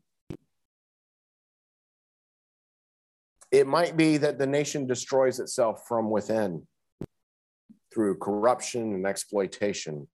It 3.51 3.67
might 3.67 3.95
be 3.95 4.17
that 4.17 4.39
the 4.39 4.47
nation 4.47 4.87
destroys 4.87 5.39
itself 5.39 5.87
from 5.87 6.09
within 6.09 6.67
through 7.93 8.17
corruption 8.17 8.95
and 8.95 9.05
exploitation. 9.05 10.07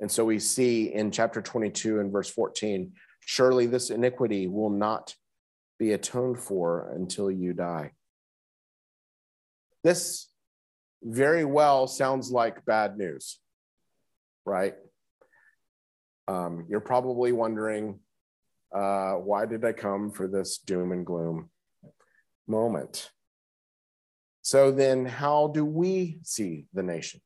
And 0.00 0.10
so 0.10 0.24
we 0.24 0.38
see 0.38 0.92
in 0.92 1.10
chapter 1.10 1.42
22 1.42 2.00
and 2.00 2.12
verse 2.12 2.30
14 2.30 2.92
surely 3.20 3.66
this 3.66 3.90
iniquity 3.90 4.46
will 4.46 4.70
not 4.70 5.14
be 5.78 5.92
atoned 5.92 6.38
for 6.38 6.90
until 6.94 7.30
you 7.30 7.52
die. 7.52 7.92
This 9.84 10.28
very 11.02 11.44
well 11.44 11.86
sounds 11.86 12.30
like 12.30 12.64
bad 12.64 12.96
news 12.96 13.38
right? 14.48 14.74
Um, 16.26 16.64
you're 16.68 16.80
probably 16.80 17.32
wondering, 17.32 18.00
uh, 18.74 19.12
why 19.12 19.46
did 19.46 19.64
I 19.64 19.72
come 19.72 20.10
for 20.10 20.26
this 20.26 20.58
doom 20.58 20.90
and 20.92 21.06
gloom 21.06 21.50
moment? 22.46 23.10
So 24.42 24.70
then, 24.70 25.04
how 25.04 25.48
do 25.48 25.64
we 25.64 26.18
see 26.22 26.66
the 26.72 26.82
nations? 26.82 27.22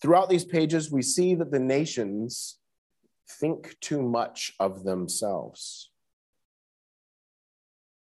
Throughout 0.00 0.28
these 0.28 0.44
pages, 0.44 0.90
we 0.90 1.02
see 1.02 1.34
that 1.34 1.50
the 1.50 1.58
nations 1.58 2.58
think 3.28 3.76
too 3.80 4.02
much 4.02 4.52
of 4.58 4.84
themselves. 4.84 5.90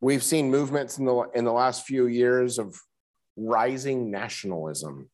We've 0.02 0.23
seen 0.23 0.49
movements 0.49 0.97
in 0.97 1.06
the, 1.06 1.30
in 1.34 1.43
the 1.45 1.52
last 1.52 1.86
few 1.86 2.08
years 2.08 2.58
of 2.58 2.80
rising 3.36 4.12
nationalism 4.12 5.10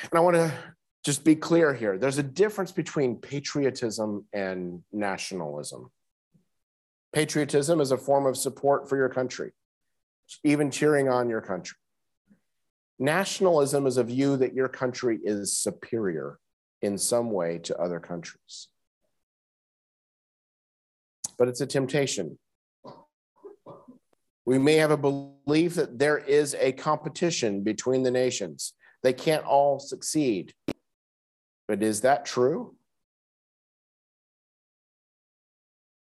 and 0.00 0.10
I 0.12 0.20
want 0.20 0.36
to 0.36 0.52
just 1.04 1.24
be 1.24 1.34
clear 1.34 1.72
here 1.72 1.98
there's 1.98 2.18
a 2.18 2.22
difference 2.22 2.72
between 2.72 3.16
patriotism 3.16 4.26
and 4.32 4.82
nationalism. 4.92 5.90
Patriotism 7.12 7.80
is 7.80 7.92
a 7.92 7.96
form 7.96 8.26
of 8.26 8.36
support 8.36 8.88
for 8.88 8.96
your 8.96 9.08
country, 9.08 9.52
even 10.44 10.70
cheering 10.70 11.08
on 11.08 11.28
your 11.28 11.40
country. 11.40 11.78
Nationalism 12.98 13.86
is 13.86 13.98
a 13.98 14.04
view 14.04 14.36
that 14.38 14.54
your 14.54 14.68
country 14.68 15.18
is 15.22 15.56
superior 15.58 16.38
in 16.82 16.96
some 16.96 17.30
way 17.30 17.58
to 17.58 17.76
other 17.76 18.00
countries. 18.00 18.68
But 21.38 21.48
it's 21.48 21.60
a 21.60 21.66
temptation. 21.66 22.38
We 24.46 24.58
may 24.58 24.76
have 24.76 24.92
a 24.92 24.96
belief 24.96 25.74
that 25.74 25.98
there 25.98 26.18
is 26.18 26.54
a 26.58 26.72
competition 26.72 27.62
between 27.62 28.02
the 28.02 28.10
nations 28.10 28.72
they 29.02 29.12
can't 29.12 29.44
all 29.44 29.78
succeed. 29.78 30.52
But 31.68 31.82
is 31.82 32.00
that 32.00 32.24
true? 32.24 32.74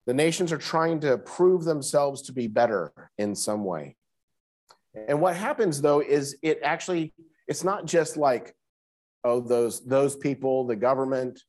The 0.05 0.13
nations 0.13 0.51
are 0.51 0.57
trying 0.57 0.99
to 1.01 1.17
prove 1.17 1.63
themselves 1.63 2.21
to 2.23 2.33
be 2.33 2.47
better 2.47 2.93
in 3.17 3.35
some 3.35 3.63
way. 3.63 3.95
And 4.95 5.19
what 5.21 5.35
happens 5.35 5.81
though 5.81 6.01
is 6.01 6.37
it 6.41 6.59
actually 6.63 7.13
it's 7.47 7.63
not 7.63 7.85
just 7.85 8.17
like 8.17 8.55
oh 9.23 9.41
those 9.41 9.85
those 9.85 10.15
people, 10.15 10.65
the 10.65 10.75
government. 10.75 11.41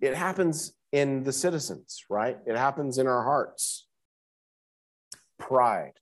It 0.00 0.14
happens 0.14 0.74
in 0.92 1.24
the 1.24 1.32
citizens, 1.32 2.04
right? 2.10 2.38
It 2.46 2.56
happens 2.56 2.98
in 2.98 3.06
our 3.06 3.24
hearts. 3.24 3.86
Pride, 5.38 5.92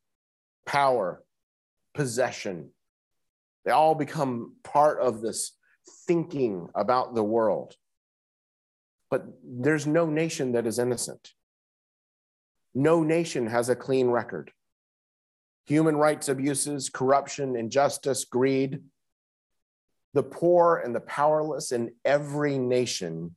power, 0.66 1.22
possession, 1.94 2.70
they 3.64 3.70
all 3.70 3.94
become 3.94 4.54
part 4.62 5.00
of 5.00 5.20
this 5.20 5.52
thinking 6.06 6.68
about 6.74 7.14
the 7.14 7.24
world. 7.24 7.74
But 9.10 9.24
there's 9.42 9.86
no 9.86 10.06
nation 10.06 10.52
that 10.52 10.66
is 10.66 10.78
innocent. 10.78 11.30
No 12.74 13.02
nation 13.02 13.46
has 13.46 13.68
a 13.68 13.76
clean 13.76 14.08
record. 14.08 14.50
Human 15.66 15.96
rights 15.96 16.28
abuses, 16.28 16.90
corruption, 16.90 17.56
injustice, 17.56 18.24
greed. 18.24 18.82
The 20.12 20.22
poor 20.22 20.76
and 20.84 20.94
the 20.94 21.00
powerless 21.00 21.72
in 21.72 21.92
every 22.04 22.58
nation 22.58 23.34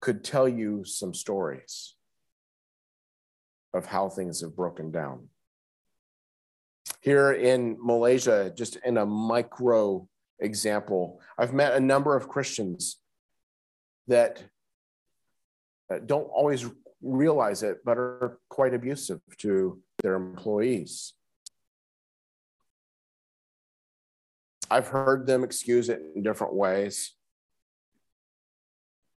could 0.00 0.24
tell 0.24 0.48
you 0.48 0.84
some 0.84 1.12
stories 1.12 1.94
of 3.74 3.86
how 3.86 4.08
things 4.08 4.40
have 4.40 4.56
broken 4.56 4.90
down 4.90 5.28
here 7.00 7.32
in 7.32 7.78
Malaysia, 7.80 8.52
just 8.54 8.76
in 8.84 8.98
a 8.98 9.06
micro 9.06 10.06
example, 10.38 11.20
I've 11.38 11.54
met 11.54 11.74
a 11.74 11.80
number 11.80 12.16
of 12.16 12.28
Christians 12.28 12.98
that 14.06 14.42
uh, 15.92 15.98
don't 16.04 16.24
always 16.24 16.66
realize 17.02 17.62
it, 17.62 17.84
but 17.84 17.98
are 17.98 18.38
quite 18.48 18.74
abusive 18.74 19.20
to 19.38 19.80
their 20.02 20.14
employees. 20.14 21.14
I've 24.70 24.88
heard 24.88 25.26
them 25.26 25.42
excuse 25.42 25.88
it 25.88 26.00
in 26.14 26.22
different 26.22 26.54
ways, 26.54 27.14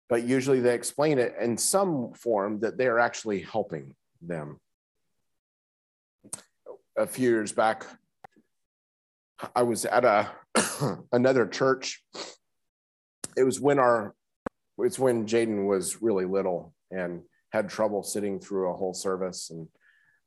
but 0.10 0.24
usually 0.24 0.62
they 0.62 0.74
explain 0.74 1.20
it 1.20 1.36
in 1.40 1.58
some 1.58 2.14
form 2.14 2.62
that 2.62 2.78
they 2.78 2.88
are 2.88 3.00
actually 3.00 3.42
helping 3.42 3.96
them 4.22 4.60
a 6.98 7.08
few 7.08 7.30
years 7.30 7.52
back, 7.52 7.86
I 9.56 9.64
was 9.64 9.86
at 9.86 10.06
a 10.06 10.32
another 11.12 11.48
church. 11.48 12.04
It 13.36 13.44
was 13.44 13.60
when 13.60 13.80
our 13.80 14.14
it's 14.78 15.00
when 15.00 15.26
Jaden 15.26 15.68
was 15.68 16.02
really 16.02 16.26
little 16.26 16.74
and 16.90 17.22
had 17.52 17.70
trouble 17.70 18.04
sitting 18.04 18.40
through 18.40 18.70
a 18.70 18.76
whole 18.76 18.94
service. 18.94 19.50
And 19.50 19.68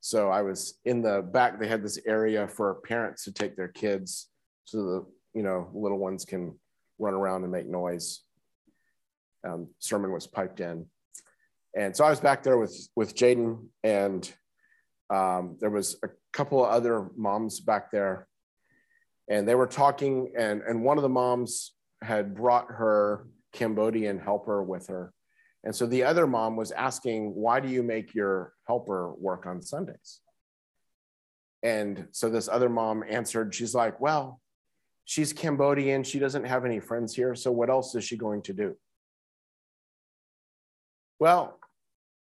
so 0.00 0.30
I 0.30 0.42
was 0.42 0.78
in 0.84 1.02
the 1.02 1.22
back, 1.22 1.58
they 1.58 1.68
had 1.68 1.82
this 1.82 1.98
area 2.06 2.46
for 2.46 2.74
parents 2.86 3.24
to 3.24 3.32
take 3.32 3.56
their 3.56 3.68
kids 3.68 4.28
so 4.66 4.78
the 4.78 5.06
you 5.34 5.42
know 5.42 5.68
little 5.74 5.98
ones 5.98 6.24
can 6.24 6.58
run 6.98 7.14
around 7.14 7.42
and 7.42 7.52
make 7.52 7.66
noise. 7.66 8.20
Um, 9.46 9.68
sermon 9.78 10.12
was 10.12 10.26
piped 10.26 10.60
in. 10.60 10.86
And 11.76 11.94
so 11.94 12.04
I 12.04 12.10
was 12.10 12.20
back 12.20 12.42
there 12.42 12.56
with 12.58 12.88
with 12.96 13.14
Jaden 13.14 13.66
and 13.82 14.32
um, 15.10 15.56
there 15.60 15.70
was 15.70 15.96
a 16.02 16.08
couple 16.32 16.64
of 16.64 16.70
other 16.70 17.08
moms 17.16 17.60
back 17.60 17.90
there. 17.90 18.26
and 19.28 19.48
they 19.48 19.54
were 19.54 19.66
talking, 19.66 20.32
and, 20.36 20.60
and 20.62 20.84
one 20.84 20.98
of 20.98 21.02
the 21.02 21.08
moms 21.08 21.72
had 22.02 22.34
brought 22.34 22.66
her 22.68 23.26
Cambodian 23.52 24.18
helper 24.18 24.62
with 24.62 24.88
her. 24.88 25.13
And 25.64 25.74
so 25.74 25.86
the 25.86 26.04
other 26.04 26.26
mom 26.26 26.56
was 26.56 26.70
asking, 26.70 27.34
Why 27.34 27.58
do 27.58 27.68
you 27.68 27.82
make 27.82 28.14
your 28.14 28.52
helper 28.66 29.14
work 29.14 29.46
on 29.46 29.62
Sundays? 29.62 30.20
And 31.62 32.06
so 32.12 32.28
this 32.28 32.48
other 32.48 32.68
mom 32.68 33.02
answered, 33.08 33.54
She's 33.54 33.74
like, 33.74 33.98
Well, 33.98 34.40
she's 35.06 35.32
Cambodian. 35.32 36.04
She 36.04 36.18
doesn't 36.18 36.44
have 36.44 36.66
any 36.66 36.80
friends 36.80 37.14
here. 37.14 37.34
So 37.34 37.50
what 37.50 37.70
else 37.70 37.94
is 37.94 38.04
she 38.04 38.16
going 38.16 38.42
to 38.42 38.52
do? 38.52 38.76
Well, 41.18 41.58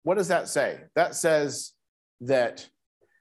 what 0.04 0.16
does 0.16 0.28
that 0.28 0.48
say? 0.48 0.80
That 0.94 1.16
says 1.16 1.72
that 2.20 2.68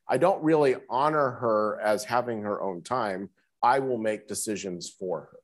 I 0.08 0.18
don't 0.18 0.44
really 0.44 0.76
honor 0.90 1.32
her 1.32 1.80
as 1.82 2.04
having 2.04 2.44
her 2.44 2.62
own 2.62 2.84
time. 2.84 3.30
I 3.64 3.80
will 3.80 3.98
make 3.98 4.28
decisions 4.28 4.90
for 4.90 5.22
her, 5.22 5.40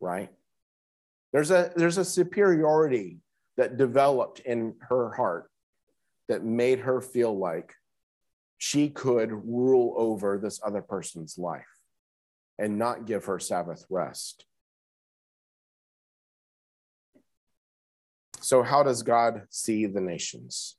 right? 0.00 0.30
There's 1.32 1.50
a, 1.50 1.72
there's 1.74 1.98
a 1.98 2.04
superiority 2.04 3.18
that 3.56 3.76
developed 3.76 4.40
in 4.40 4.74
her 4.88 5.12
heart 5.12 5.50
that 6.28 6.44
made 6.44 6.80
her 6.80 7.00
feel 7.00 7.36
like 7.36 7.74
she 8.58 8.88
could 8.88 9.30
rule 9.30 9.94
over 9.96 10.38
this 10.38 10.60
other 10.64 10.82
person's 10.82 11.36
life 11.38 11.66
and 12.58 12.78
not 12.78 13.04
give 13.04 13.26
her 13.26 13.38
Sabbath 13.38 13.84
rest. 13.90 14.46
So, 18.40 18.62
how 18.62 18.82
does 18.82 19.02
God 19.02 19.42
see 19.50 19.86
the 19.86 20.00
nations? 20.00 20.76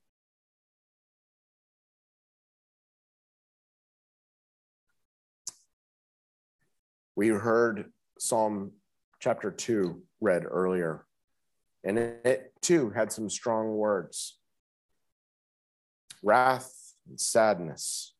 We 7.15 7.29
heard 7.29 7.91
Psalm 8.19 8.73
chapter 9.19 9.49
2 9.49 10.01
read 10.19 10.43
earlier, 10.45 11.04
and 11.85 11.99
it 11.99 12.51
too 12.61 12.89
had 12.89 13.11
some 13.11 13.29
strong 13.29 13.75
words 13.75 14.37
wrath 16.23 16.73
and 17.07 17.19
sadness. 17.21 18.13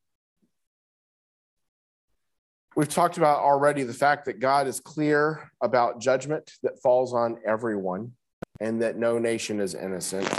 We've 2.76 2.88
talked 2.88 3.16
about 3.16 3.38
already 3.38 3.82
the 3.82 3.94
fact 3.94 4.26
that 4.26 4.38
God 4.38 4.68
is 4.68 4.80
clear 4.80 5.50
about 5.60 6.00
judgment 6.00 6.52
that 6.62 6.80
falls 6.82 7.14
on 7.14 7.38
everyone 7.44 8.12
and 8.60 8.82
that 8.82 8.96
no 8.96 9.18
nation 9.18 9.60
is 9.60 9.74
innocent. 9.74 10.30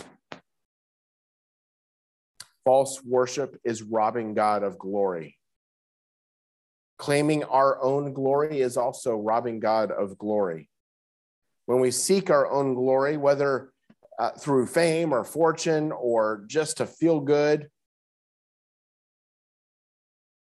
False 2.64 3.04
worship 3.04 3.60
is 3.64 3.82
robbing 3.82 4.34
God 4.34 4.64
of 4.64 4.78
glory. 4.78 5.38
Claiming 6.98 7.44
our 7.44 7.82
own 7.82 8.14
glory 8.14 8.62
is 8.62 8.78
also 8.78 9.18
robbing 9.18 9.60
God 9.60 9.92
of 9.92 10.18
glory. 10.18 10.70
When 11.68 11.80
we 11.80 11.92
seek 11.92 12.32
our 12.32 12.50
own 12.52 12.74
glory, 12.74 13.16
whether 13.18 13.72
uh, 14.18 14.32
through 14.32 14.66
fame 14.66 15.14
or 15.14 15.24
fortune 15.24 15.92
or 15.92 16.44
just 16.48 16.78
to 16.78 16.88
feel 16.88 17.20
good, 17.20 17.70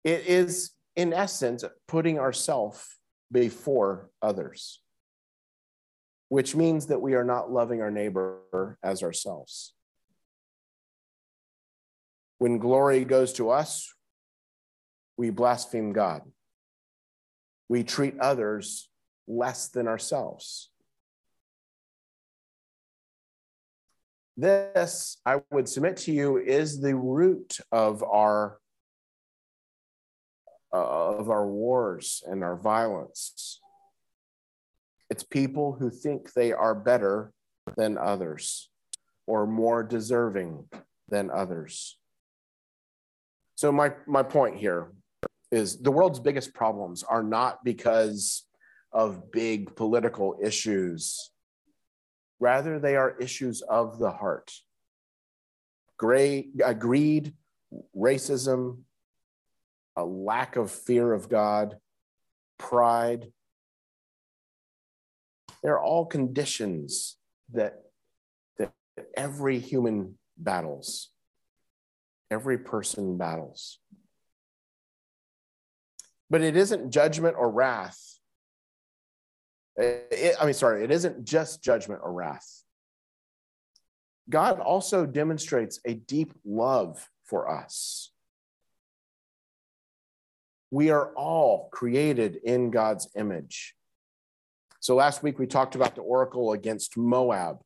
it 0.04 0.26
is, 0.26 0.70
in 0.94 1.12
essence, 1.12 1.64
putting 1.88 2.20
ourselves 2.20 2.86
before 3.32 4.10
others, 4.22 4.80
which 6.28 6.54
means 6.54 6.86
that 6.86 7.02
we 7.02 7.14
are 7.14 7.24
not 7.24 7.50
loving 7.50 7.82
our 7.82 7.90
neighbor 7.90 8.78
as 8.84 9.02
ourselves. 9.02 9.74
When 12.38 12.58
glory 12.58 13.04
goes 13.04 13.32
to 13.34 13.50
us, 13.50 13.92
we 15.16 15.30
blaspheme 15.30 15.92
God 15.92 16.22
we 17.68 17.82
treat 17.82 18.18
others 18.20 18.88
less 19.26 19.68
than 19.68 19.88
ourselves. 19.88 20.70
This, 24.36 25.18
I 25.24 25.40
would 25.52 25.68
submit 25.68 25.96
to 25.98 26.12
you, 26.12 26.38
is 26.38 26.80
the 26.80 26.96
root 26.96 27.58
of 27.70 28.02
our 28.02 28.58
uh, 30.72 31.16
of 31.18 31.30
our 31.30 31.46
wars 31.46 32.22
and 32.26 32.42
our 32.42 32.56
violence. 32.56 33.60
It's 35.08 35.22
people 35.22 35.76
who 35.78 35.88
think 35.88 36.32
they 36.32 36.52
are 36.52 36.74
better 36.74 37.32
than 37.76 37.96
others 37.96 38.70
or 39.26 39.46
more 39.46 39.84
deserving 39.84 40.64
than 41.08 41.30
others. 41.30 41.96
So 43.54 43.70
my 43.70 43.92
my 44.06 44.24
point 44.24 44.56
here 44.56 44.90
is 45.52 45.80
the 45.80 45.92
world's 45.92 46.18
biggest 46.18 46.54
problems 46.54 47.04
are 47.04 47.22
not 47.22 47.64
because 47.64 48.44
of 48.92 49.30
big 49.30 49.76
political 49.76 50.36
issues. 50.42 51.30
Rather, 52.40 52.78
they 52.78 52.96
are 52.96 53.16
issues 53.18 53.62
of 53.62 53.98
the 53.98 54.10
heart. 54.10 54.52
Uh, 56.02 56.72
greed, 56.72 57.34
racism, 57.96 58.78
a 59.96 60.04
lack 60.04 60.56
of 60.56 60.70
fear 60.70 61.12
of 61.12 61.28
God, 61.28 61.78
pride. 62.58 63.32
They're 65.62 65.80
all 65.80 66.04
conditions 66.06 67.16
that, 67.52 67.82
that 68.58 68.72
every 69.16 69.58
human 69.58 70.18
battles, 70.36 71.10
every 72.30 72.58
person 72.58 73.16
battles. 73.16 73.78
But 76.28 76.42
it 76.42 76.56
isn't 76.56 76.90
judgment 76.90 77.36
or 77.38 77.50
wrath. 77.50 78.13
It, 79.76 80.36
I 80.40 80.44
mean, 80.44 80.54
sorry, 80.54 80.84
it 80.84 80.90
isn't 80.90 81.24
just 81.24 81.62
judgment 81.62 82.00
or 82.04 82.12
wrath. 82.12 82.62
God 84.30 84.60
also 84.60 85.04
demonstrates 85.04 85.80
a 85.84 85.94
deep 85.94 86.32
love 86.44 87.08
for 87.24 87.50
us. 87.50 88.10
We 90.70 90.90
are 90.90 91.12
all 91.14 91.68
created 91.72 92.36
in 92.42 92.70
God's 92.70 93.08
image. 93.16 93.74
So 94.80 94.94
last 94.94 95.22
week 95.22 95.38
we 95.38 95.46
talked 95.46 95.74
about 95.74 95.94
the 95.94 96.02
oracle 96.02 96.52
against 96.52 96.96
Moab. 96.96 97.60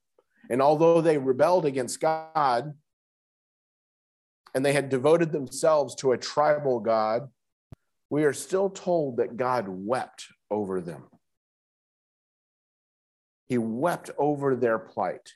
And 0.51 0.63
although 0.63 1.01
they 1.01 1.19
rebelled 1.19 1.65
against 1.65 2.01
God 2.01 2.75
and 4.55 4.65
they 4.65 4.73
had 4.73 4.89
devoted 4.89 5.33
themselves 5.33 5.95
to 5.97 6.13
a 6.13 6.19
tribal 6.19 6.81
God, 6.81 7.29
we 8.11 8.25
are 8.25 8.33
still 8.33 8.71
told 8.71 9.19
that 9.19 9.37
God 9.37 9.67
wept 9.69 10.27
over 10.51 10.81
them. 10.81 11.05
He 13.49 13.59
wept 13.59 14.11
over 14.19 14.55
their 14.55 14.79
plight. 14.79 15.33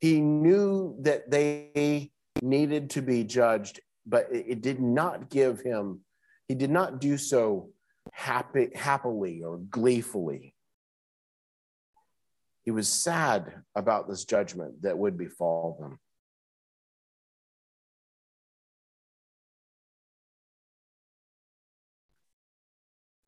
He 0.00 0.20
knew 0.20 0.96
that 1.00 1.30
they 1.30 2.10
needed 2.42 2.90
to 2.90 3.02
be 3.02 3.24
judged, 3.24 3.80
but 4.06 4.28
it 4.30 4.60
did 4.60 4.80
not 4.80 5.30
give 5.30 5.60
him, 5.60 6.00
he 6.46 6.54
did 6.54 6.70
not 6.70 7.00
do 7.00 7.16
so 7.16 7.70
happy, 8.12 8.70
happily 8.74 9.42
or 9.42 9.58
gleefully. 9.58 10.54
He 12.64 12.70
was 12.70 12.88
sad 12.88 13.62
about 13.74 14.08
this 14.08 14.24
judgment 14.24 14.82
that 14.82 14.98
would 14.98 15.16
befall 15.16 15.78
them. 15.80 15.98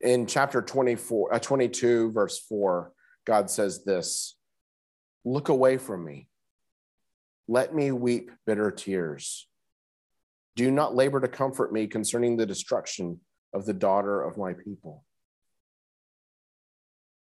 in 0.00 0.26
chapter 0.26 0.62
24, 0.62 1.34
uh, 1.34 1.38
22, 1.38 2.10
verse 2.12 2.38
4, 2.38 2.92
God 3.30 3.48
says 3.48 3.84
this 3.84 4.34
Look 5.24 5.50
away 5.50 5.76
from 5.76 6.04
me. 6.04 6.26
Let 7.46 7.72
me 7.72 7.92
weep 7.92 8.32
bitter 8.44 8.72
tears. 8.72 9.46
Do 10.56 10.68
not 10.72 10.96
labor 10.96 11.20
to 11.20 11.28
comfort 11.28 11.72
me 11.72 11.86
concerning 11.86 12.36
the 12.36 12.44
destruction 12.44 13.20
of 13.54 13.66
the 13.66 13.72
daughter 13.72 14.20
of 14.20 14.36
my 14.36 14.54
people. 14.54 15.04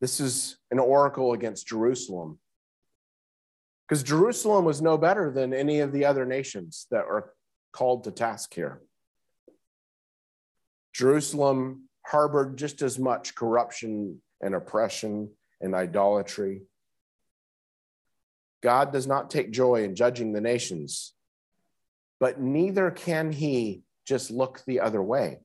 This 0.02 0.20
is 0.20 0.58
an 0.72 0.80
oracle 0.80 1.32
against 1.32 1.68
Jerusalem. 1.68 2.38
Because 3.88 4.04
Jerusalem 4.04 4.66
was 4.66 4.82
no 4.82 4.98
better 4.98 5.32
than 5.32 5.54
any 5.54 5.80
of 5.80 5.94
the 5.94 6.04
other 6.04 6.26
nations 6.26 6.86
that 6.92 7.06
are 7.06 7.32
called 7.72 8.04
to 8.04 8.12
task 8.12 8.54
here. 8.54 8.82
Jerusalem 10.94 11.88
harbored 12.06 12.58
just 12.58 12.82
as 12.82 13.00
much 13.00 13.36
corruption 13.36 14.22
and 14.42 14.54
oppression 14.54 15.30
and 15.63 15.73
idolatry. 15.73 16.62
God 18.62 18.93
does 18.93 19.08
not 19.08 19.32
take 19.32 19.52
joy 19.52 19.84
in 19.84 19.95
judging 19.95 20.32
the 20.32 20.41
nations, 20.41 21.13
but 22.19 22.39
neither 22.39 22.91
can 22.91 23.32
he 23.32 23.82
just 24.06 24.30
look 24.30 24.62
the 24.67 24.80
other 24.80 25.02
way. 25.02 25.39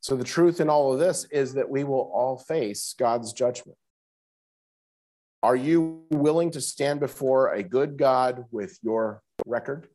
So, 0.00 0.14
the 0.14 0.24
truth 0.24 0.60
in 0.60 0.68
all 0.68 0.92
of 0.92 1.00
this 1.00 1.24
is 1.32 1.54
that 1.54 1.70
we 1.70 1.82
will 1.82 2.10
all 2.14 2.36
face 2.36 2.94
God's 2.96 3.32
judgment. 3.32 3.78
Are 5.42 5.56
you 5.56 6.04
willing 6.10 6.50
to 6.52 6.60
stand 6.60 7.00
before 7.00 7.52
a 7.52 7.62
good 7.62 7.96
God 7.96 8.44
with 8.52 8.78
your 8.82 9.22
record? 9.46 9.88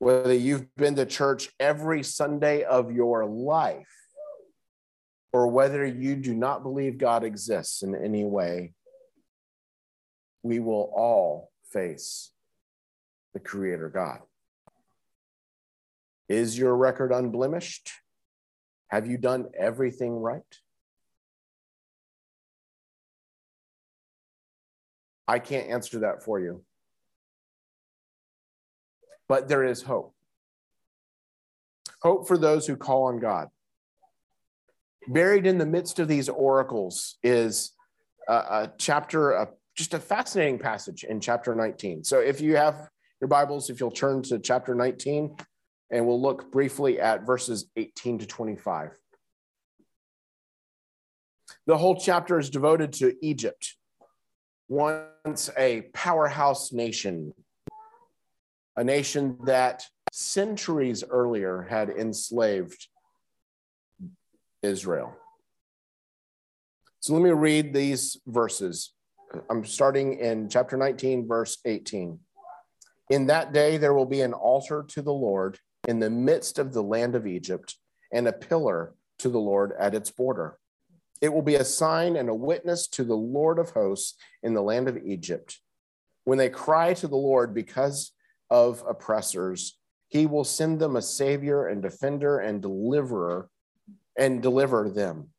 whether 0.00 0.32
you've 0.32 0.74
been 0.76 0.96
to 0.96 1.04
church 1.04 1.50
every 1.60 2.02
Sunday 2.02 2.64
of 2.64 2.90
your 2.90 3.26
life, 3.26 3.99
or 5.32 5.48
whether 5.48 5.84
you 5.84 6.16
do 6.16 6.34
not 6.34 6.62
believe 6.62 6.98
God 6.98 7.24
exists 7.24 7.82
in 7.82 7.94
any 7.94 8.24
way, 8.24 8.74
we 10.42 10.58
will 10.58 10.92
all 10.94 11.50
face 11.72 12.32
the 13.32 13.40
Creator 13.40 13.90
God. 13.90 14.20
Is 16.28 16.58
your 16.58 16.76
record 16.76 17.12
unblemished? 17.12 17.90
Have 18.88 19.06
you 19.06 19.18
done 19.18 19.46
everything 19.58 20.14
right? 20.14 20.42
I 25.28 25.38
can't 25.38 25.70
answer 25.70 26.00
that 26.00 26.24
for 26.24 26.40
you. 26.40 26.64
But 29.28 29.48
there 29.48 29.62
is 29.62 29.82
hope. 29.82 30.12
Hope 32.02 32.26
for 32.26 32.36
those 32.36 32.66
who 32.66 32.76
call 32.76 33.04
on 33.04 33.20
God. 33.20 33.48
Buried 35.08 35.46
in 35.46 35.58
the 35.58 35.66
midst 35.66 35.98
of 35.98 36.08
these 36.08 36.28
oracles 36.28 37.16
is 37.22 37.72
a, 38.28 38.34
a 38.34 38.72
chapter, 38.78 39.32
a, 39.32 39.48
just 39.74 39.94
a 39.94 39.98
fascinating 39.98 40.58
passage 40.58 41.04
in 41.04 41.20
chapter 41.20 41.54
19. 41.54 42.04
So 42.04 42.20
if 42.20 42.40
you 42.40 42.56
have 42.56 42.88
your 43.20 43.28
Bibles, 43.28 43.70
if 43.70 43.80
you'll 43.80 43.90
turn 43.90 44.22
to 44.24 44.38
chapter 44.38 44.74
19, 44.74 45.36
and 45.90 46.06
we'll 46.06 46.20
look 46.20 46.52
briefly 46.52 47.00
at 47.00 47.26
verses 47.26 47.66
18 47.76 48.20
to 48.20 48.26
25. 48.26 48.90
The 51.66 51.76
whole 51.76 51.98
chapter 51.98 52.38
is 52.38 52.50
devoted 52.50 52.92
to 52.94 53.14
Egypt, 53.22 53.76
once 54.68 55.50
a 55.58 55.82
powerhouse 55.92 56.72
nation, 56.72 57.34
a 58.76 58.84
nation 58.84 59.36
that 59.44 59.84
centuries 60.12 61.02
earlier 61.08 61.62
had 61.62 61.90
enslaved 61.90 62.88
Israel. 64.62 65.16
So 67.00 67.14
let 67.14 67.22
me 67.22 67.30
read 67.30 67.72
these 67.72 68.18
verses. 68.26 68.92
I'm 69.48 69.64
starting 69.64 70.18
in 70.18 70.48
chapter 70.48 70.76
19, 70.76 71.26
verse 71.26 71.58
18. 71.64 72.18
In 73.10 73.26
that 73.26 73.52
day, 73.52 73.76
there 73.76 73.94
will 73.94 74.06
be 74.06 74.20
an 74.20 74.32
altar 74.32 74.84
to 74.88 75.02
the 75.02 75.12
Lord 75.12 75.58
in 75.88 75.98
the 75.98 76.10
midst 76.10 76.58
of 76.58 76.72
the 76.72 76.82
land 76.82 77.14
of 77.14 77.26
Egypt, 77.26 77.76
and 78.12 78.28
a 78.28 78.32
pillar 78.32 78.94
to 79.18 79.28
the 79.28 79.38
Lord 79.38 79.72
at 79.78 79.94
its 79.94 80.10
border. 80.10 80.58
It 81.20 81.32
will 81.32 81.42
be 81.42 81.56
a 81.56 81.64
sign 81.64 82.16
and 82.16 82.28
a 82.28 82.34
witness 82.34 82.86
to 82.88 83.04
the 83.04 83.16
Lord 83.16 83.58
of 83.58 83.70
hosts 83.70 84.16
in 84.42 84.54
the 84.54 84.62
land 84.62 84.88
of 84.88 84.98
Egypt. 85.04 85.58
When 86.24 86.38
they 86.38 86.48
cry 86.48 86.94
to 86.94 87.08
the 87.08 87.16
Lord 87.16 87.54
because 87.54 88.12
of 88.48 88.82
oppressors, 88.88 89.78
he 90.08 90.26
will 90.26 90.44
send 90.44 90.80
them 90.80 90.96
a 90.96 91.02
savior 91.02 91.66
and 91.66 91.82
defender 91.82 92.38
and 92.38 92.62
deliverer 92.62 93.48
and 94.20 94.40
deliver 94.40 94.88
them. 94.88 95.30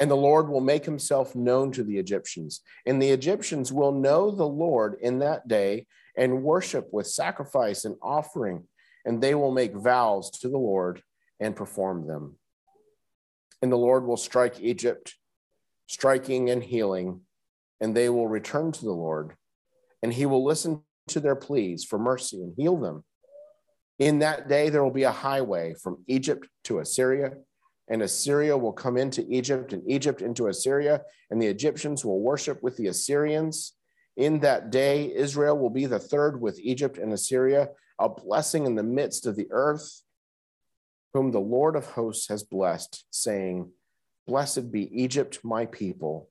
And 0.00 0.10
the 0.10 0.16
Lord 0.16 0.48
will 0.48 0.60
make 0.60 0.84
himself 0.84 1.36
known 1.36 1.70
to 1.72 1.84
the 1.84 1.98
Egyptians. 1.98 2.62
And 2.84 3.00
the 3.00 3.10
Egyptians 3.10 3.72
will 3.72 3.92
know 3.92 4.30
the 4.30 4.48
Lord 4.48 4.96
in 5.00 5.20
that 5.20 5.46
day 5.46 5.86
and 6.16 6.42
worship 6.42 6.88
with 6.92 7.06
sacrifice 7.06 7.84
and 7.84 7.96
offering. 8.02 8.64
And 9.04 9.22
they 9.22 9.34
will 9.34 9.52
make 9.52 9.74
vows 9.74 10.30
to 10.40 10.48
the 10.48 10.58
Lord 10.58 11.02
and 11.38 11.54
perform 11.54 12.08
them. 12.08 12.36
And 13.62 13.70
the 13.70 13.76
Lord 13.76 14.04
will 14.04 14.16
strike 14.16 14.60
Egypt, 14.60 15.14
striking 15.86 16.50
and 16.50 16.62
healing, 16.62 17.20
and 17.80 17.96
they 17.96 18.08
will 18.08 18.28
return 18.28 18.72
to 18.72 18.84
the 18.84 18.92
Lord, 18.92 19.34
and 20.02 20.12
he 20.12 20.26
will 20.26 20.44
listen 20.44 20.82
to 21.08 21.20
their 21.20 21.36
pleas 21.36 21.84
for 21.84 21.98
mercy 21.98 22.42
and 22.42 22.54
heal 22.56 22.76
them. 22.76 23.04
In 23.98 24.18
that 24.18 24.48
day, 24.48 24.68
there 24.68 24.84
will 24.84 24.90
be 24.90 25.04
a 25.04 25.10
highway 25.10 25.74
from 25.82 26.04
Egypt 26.06 26.46
to 26.64 26.80
Assyria, 26.80 27.32
and 27.88 28.02
Assyria 28.02 28.56
will 28.56 28.72
come 28.72 28.96
into 28.96 29.24
Egypt, 29.28 29.72
and 29.72 29.82
Egypt 29.88 30.22
into 30.22 30.48
Assyria, 30.48 31.02
and 31.30 31.40
the 31.40 31.46
Egyptians 31.46 32.04
will 32.04 32.20
worship 32.20 32.62
with 32.62 32.76
the 32.76 32.88
Assyrians. 32.88 33.74
In 34.16 34.40
that 34.40 34.70
day, 34.70 35.12
Israel 35.14 35.58
will 35.58 35.70
be 35.70 35.86
the 35.86 35.98
third 35.98 36.40
with 36.40 36.58
Egypt 36.60 36.98
and 36.98 37.12
Assyria, 37.12 37.68
a 37.98 38.08
blessing 38.08 38.66
in 38.66 38.74
the 38.74 38.82
midst 38.82 39.26
of 39.26 39.36
the 39.36 39.48
earth 39.50 40.02
whom 41.16 41.30
the 41.30 41.40
Lord 41.40 41.76
of 41.76 41.86
hosts 41.86 42.28
has 42.28 42.42
blessed, 42.42 43.04
saying, 43.10 43.70
Blessed 44.26 44.70
be 44.70 44.82
Egypt, 45.02 45.40
my 45.42 45.64
people, 45.64 46.28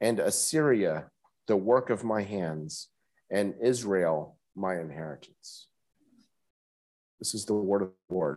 and 0.00 0.18
Assyria, 0.18 1.10
the 1.46 1.56
work 1.56 1.90
of 1.90 2.02
my 2.02 2.22
hands, 2.22 2.88
and 3.30 3.54
Israel, 3.62 4.36
my 4.56 4.80
inheritance. 4.80 5.68
This 7.20 7.34
is 7.34 7.44
the 7.44 7.54
word 7.54 7.82
of 7.82 7.92
the 8.08 8.14
Lord. 8.14 8.36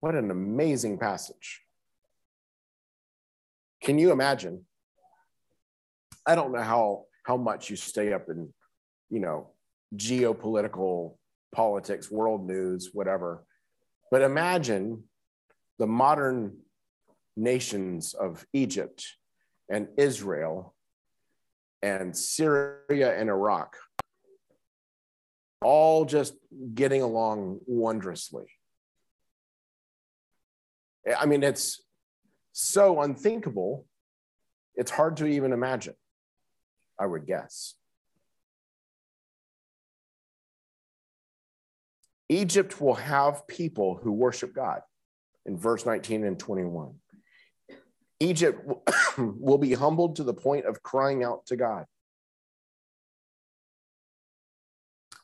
What 0.00 0.14
an 0.14 0.30
amazing 0.30 0.98
passage. 0.98 1.62
Can 3.82 3.98
you 3.98 4.12
imagine? 4.12 4.64
I 6.26 6.34
don't 6.34 6.52
know 6.52 6.62
how, 6.62 7.04
how 7.24 7.36
much 7.36 7.70
you 7.70 7.76
stay 7.76 8.12
up 8.12 8.28
in, 8.28 8.52
you 9.10 9.20
know, 9.20 9.50
geopolitical 9.94 11.16
politics, 11.52 12.10
world 12.10 12.46
news, 12.46 12.90
whatever. 12.92 13.44
But 14.10 14.22
imagine 14.22 15.04
the 15.78 15.86
modern 15.86 16.58
nations 17.36 18.14
of 18.14 18.46
Egypt 18.52 19.04
and 19.70 19.88
Israel 19.96 20.74
and 21.82 22.16
Syria 22.16 23.18
and 23.18 23.28
Iraq 23.28 23.76
all 25.62 26.04
just 26.04 26.34
getting 26.74 27.02
along 27.02 27.60
wondrously. 27.66 28.46
I 31.14 31.26
mean, 31.26 31.42
it's 31.42 31.82
so 32.52 33.00
unthinkable, 33.02 33.86
it's 34.74 34.90
hard 34.90 35.18
to 35.18 35.26
even 35.26 35.52
imagine, 35.52 35.94
I 36.98 37.06
would 37.06 37.26
guess. 37.26 37.74
Egypt 42.28 42.80
will 42.80 42.94
have 42.94 43.46
people 43.46 44.00
who 44.02 44.10
worship 44.10 44.54
God 44.54 44.80
in 45.44 45.56
verse 45.56 45.86
19 45.86 46.24
and 46.24 46.38
21. 46.38 46.94
Egypt 48.18 48.68
will 49.18 49.58
be 49.58 49.74
humbled 49.74 50.16
to 50.16 50.24
the 50.24 50.34
point 50.34 50.66
of 50.66 50.82
crying 50.82 51.22
out 51.22 51.46
to 51.46 51.56
God. 51.56 51.84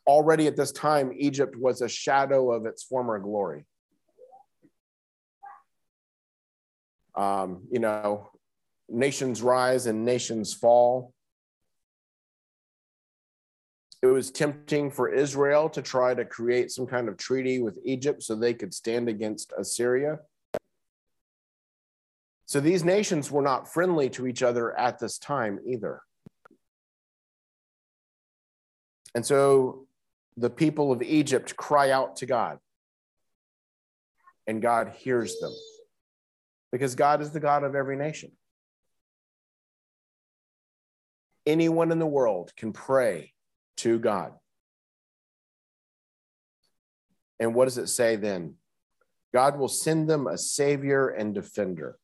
Already 0.07 0.47
at 0.47 0.57
this 0.57 0.73
time, 0.73 1.13
Egypt 1.17 1.57
was 1.57 1.81
a 1.81 1.89
shadow 1.89 2.53
of 2.53 2.67
its 2.67 2.83
former 2.83 3.19
glory. 3.19 3.65
Um, 7.15 7.63
you 7.71 7.79
know, 7.79 8.31
nations 8.89 9.43
rise 9.43 9.87
and 9.87 10.05
nations 10.05 10.55
fall 10.55 11.13
it 14.03 14.09
was 14.09 14.33
tempting 14.33 14.91
for 14.91 15.13
Israel 15.13 15.69
to 15.71 15.81
try 15.81 16.13
to 16.13 16.25
create 16.25 16.73
some 16.73 16.87
kind 16.87 17.09
of 17.09 17.17
treaty 17.17 17.63
with 17.63 17.79
Egypt 17.85 18.23
so 18.23 18.35
they 18.35 18.53
could 18.53 18.75
stand 18.75 19.09
against 19.09 19.53
Assyria. 19.57 20.19
So 22.47 22.59
these 22.59 22.85
nations 22.85 23.31
were 23.31 23.43
not 23.43 23.73
friendly 23.73 24.11
to 24.11 24.27
each 24.27 24.43
other 24.43 24.77
at 24.77 24.99
this 24.99 25.19
time 25.19 25.61
either. 25.65 26.03
And 29.15 29.25
so 29.25 29.87
the 30.37 30.51
people 30.51 30.91
of 30.91 31.01
Egypt 31.03 31.57
cry 31.57 31.91
out 31.91 32.17
to 32.17 32.27
God, 32.27 32.59
and 34.49 34.61
God 34.61 34.93
hears 34.97 35.39
them 35.39 35.55
because 36.73 36.95
God 36.95 37.21
is 37.21 37.31
the 37.31 37.41
God 37.41 37.63
of 37.63 37.75
every 37.75 37.97
nation. 37.97 38.33
Anyone 41.47 41.93
in 41.93 41.99
the 41.99 42.07
world 42.07 42.53
can 42.57 42.73
pray 42.73 43.33
to 43.79 43.99
God. 43.99 44.33
And 47.39 47.55
what 47.55 47.67
does 47.67 47.79
it 47.79 47.89
say 47.89 48.17
then? 48.17 48.55
God 49.35 49.59
will 49.59 49.69
send 49.69 50.09
them 50.09 50.27
a 50.27 50.39
savior 50.39 51.09
and 51.09 51.35
defender. 51.35 51.99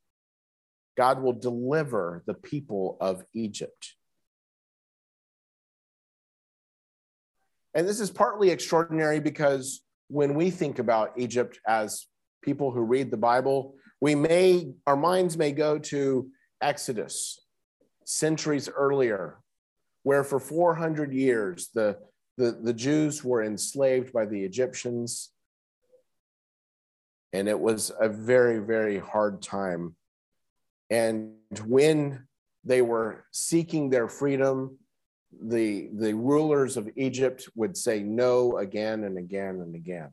God 0.97 1.23
will 1.23 1.33
deliver 1.33 2.25
the 2.27 2.35
people 2.35 2.97
of 3.01 3.23
Egypt. 3.33 3.95
And 7.75 7.87
this 7.87 8.01
is 8.01 8.11
partly 8.11 8.51
extraordinary 8.51 9.21
because 9.21 9.83
when 10.09 10.35
we 10.35 10.51
think 10.51 10.81
about 10.81 11.13
Egypt 11.17 11.61
as 11.67 12.07
people 12.43 12.73
who 12.73 12.81
read 12.81 13.11
the 13.11 13.17
Bible, 13.17 13.77
we 14.01 14.15
may, 14.15 14.73
our 14.87 14.97
minds 14.97 15.37
may 15.37 15.53
go 15.53 15.79
to 15.79 16.31
Exodus 16.61 17.41
centuries 18.05 18.69
earlier 18.69 19.39
where 20.03 20.25
for 20.25 20.41
400 20.41 21.13
years 21.13 21.69
the, 21.75 21.99
the, 22.37 22.59
the 22.63 22.73
Jews 22.73 23.23
were 23.23 23.43
enslaved 23.43 24.13
by 24.13 24.25
the 24.25 24.43
Egyptians. 24.43 25.31
And 27.33 27.49
it 27.49 27.59
was 27.59 27.93
a 28.01 28.09
very, 28.09 28.59
very 28.59 28.99
hard 28.99 29.43
time. 29.43 29.97
And 30.89 31.35
when 31.67 32.27
they 32.65 32.81
were 32.81 33.27
seeking 33.33 33.91
their 33.91 34.09
freedom, 34.09 34.79
the, 35.43 35.91
the 35.93 36.15
rulers 36.15 36.79
of 36.79 36.89
Egypt 36.97 37.49
would 37.55 37.77
say 37.77 38.03
no 38.03 38.57
again 38.57 39.05
and 39.05 39.19
again 39.19 39.61
and 39.61 39.75
again. 39.75 40.09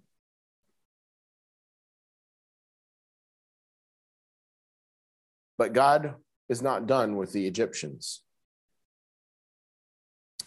But 5.58 5.74
God 5.74 6.16
is 6.50 6.62
not 6.62 6.88
done 6.88 7.16
with 7.16 7.32
the 7.32 7.48
Egyptians. 7.48 8.22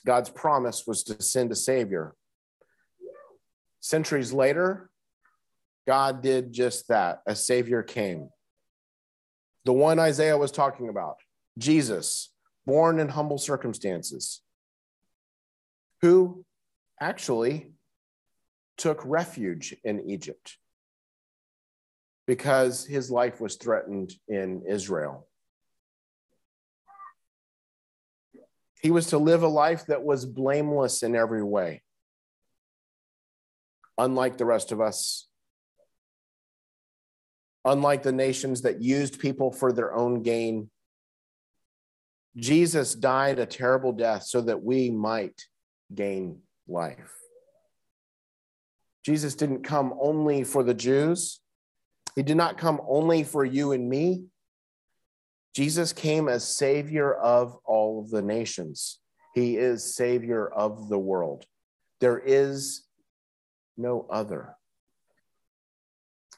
God's 0.06 0.30
promise 0.30 0.86
was 0.86 1.02
to 1.04 1.22
send 1.22 1.50
a 1.52 1.56
Savior. 1.56 2.14
Centuries 3.80 4.32
later, 4.32 4.90
God 5.86 6.22
did 6.22 6.52
just 6.52 6.88
that. 6.88 7.22
A 7.26 7.34
Savior 7.34 7.82
came. 7.82 8.28
The 9.64 9.72
one 9.72 9.98
Isaiah 9.98 10.38
was 10.38 10.52
talking 10.52 10.88
about, 10.88 11.16
Jesus, 11.58 12.30
born 12.66 13.00
in 13.00 13.08
humble 13.08 13.38
circumstances, 13.38 14.40
who 16.00 16.44
actually 17.00 17.72
took 18.76 19.02
refuge 19.04 19.74
in 19.84 20.08
Egypt 20.08 20.56
because 22.28 22.84
his 22.84 23.10
life 23.10 23.40
was 23.40 23.56
threatened 23.56 24.12
in 24.28 24.62
Israel. 24.68 25.26
He 28.82 28.90
was 28.90 29.06
to 29.08 29.18
live 29.18 29.42
a 29.42 29.48
life 29.48 29.86
that 29.86 30.04
was 30.04 30.26
blameless 30.26 31.02
in 31.02 31.16
every 31.16 31.42
way. 31.42 31.82
Unlike 33.96 34.36
the 34.36 34.44
rest 34.44 34.72
of 34.72 34.80
us, 34.80 35.26
unlike 37.64 38.02
the 38.02 38.12
nations 38.12 38.60
that 38.60 38.82
used 38.82 39.18
people 39.18 39.50
for 39.50 39.72
their 39.72 39.94
own 39.94 40.22
gain, 40.22 40.68
Jesus 42.36 42.94
died 42.94 43.38
a 43.38 43.46
terrible 43.46 43.92
death 43.92 44.24
so 44.24 44.42
that 44.42 44.62
we 44.62 44.90
might 44.90 45.46
gain 45.92 46.40
life. 46.68 47.14
Jesus 49.02 49.34
didn't 49.34 49.64
come 49.64 49.94
only 49.98 50.44
for 50.44 50.62
the 50.62 50.74
Jews, 50.74 51.40
he 52.18 52.24
did 52.24 52.36
not 52.36 52.58
come 52.58 52.80
only 52.88 53.22
for 53.22 53.44
you 53.44 53.70
and 53.70 53.88
me. 53.88 54.24
Jesus 55.54 55.92
came 55.92 56.28
as 56.28 56.42
Savior 56.42 57.14
of 57.14 57.56
all 57.64 58.00
of 58.00 58.10
the 58.10 58.22
nations. 58.22 58.98
He 59.36 59.56
is 59.56 59.94
Savior 59.94 60.48
of 60.48 60.88
the 60.88 60.98
world. 60.98 61.44
There 62.00 62.18
is 62.18 62.82
no 63.76 64.04
other. 64.10 64.56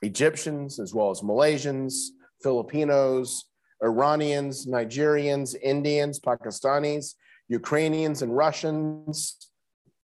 Egyptians, 0.03 0.79
as 0.79 0.93
well 0.93 1.11
as 1.12 1.23
Malaysians, 1.23 2.09
Filipinos, 2.43 3.47
Iranians, 3.83 4.66
Nigerians, 4.66 5.57
Indians, 5.62 6.21
Pakistanis, 6.21 7.14
Ukrainians, 7.49 8.21
and 8.21 8.37
Russians, 8.37 9.49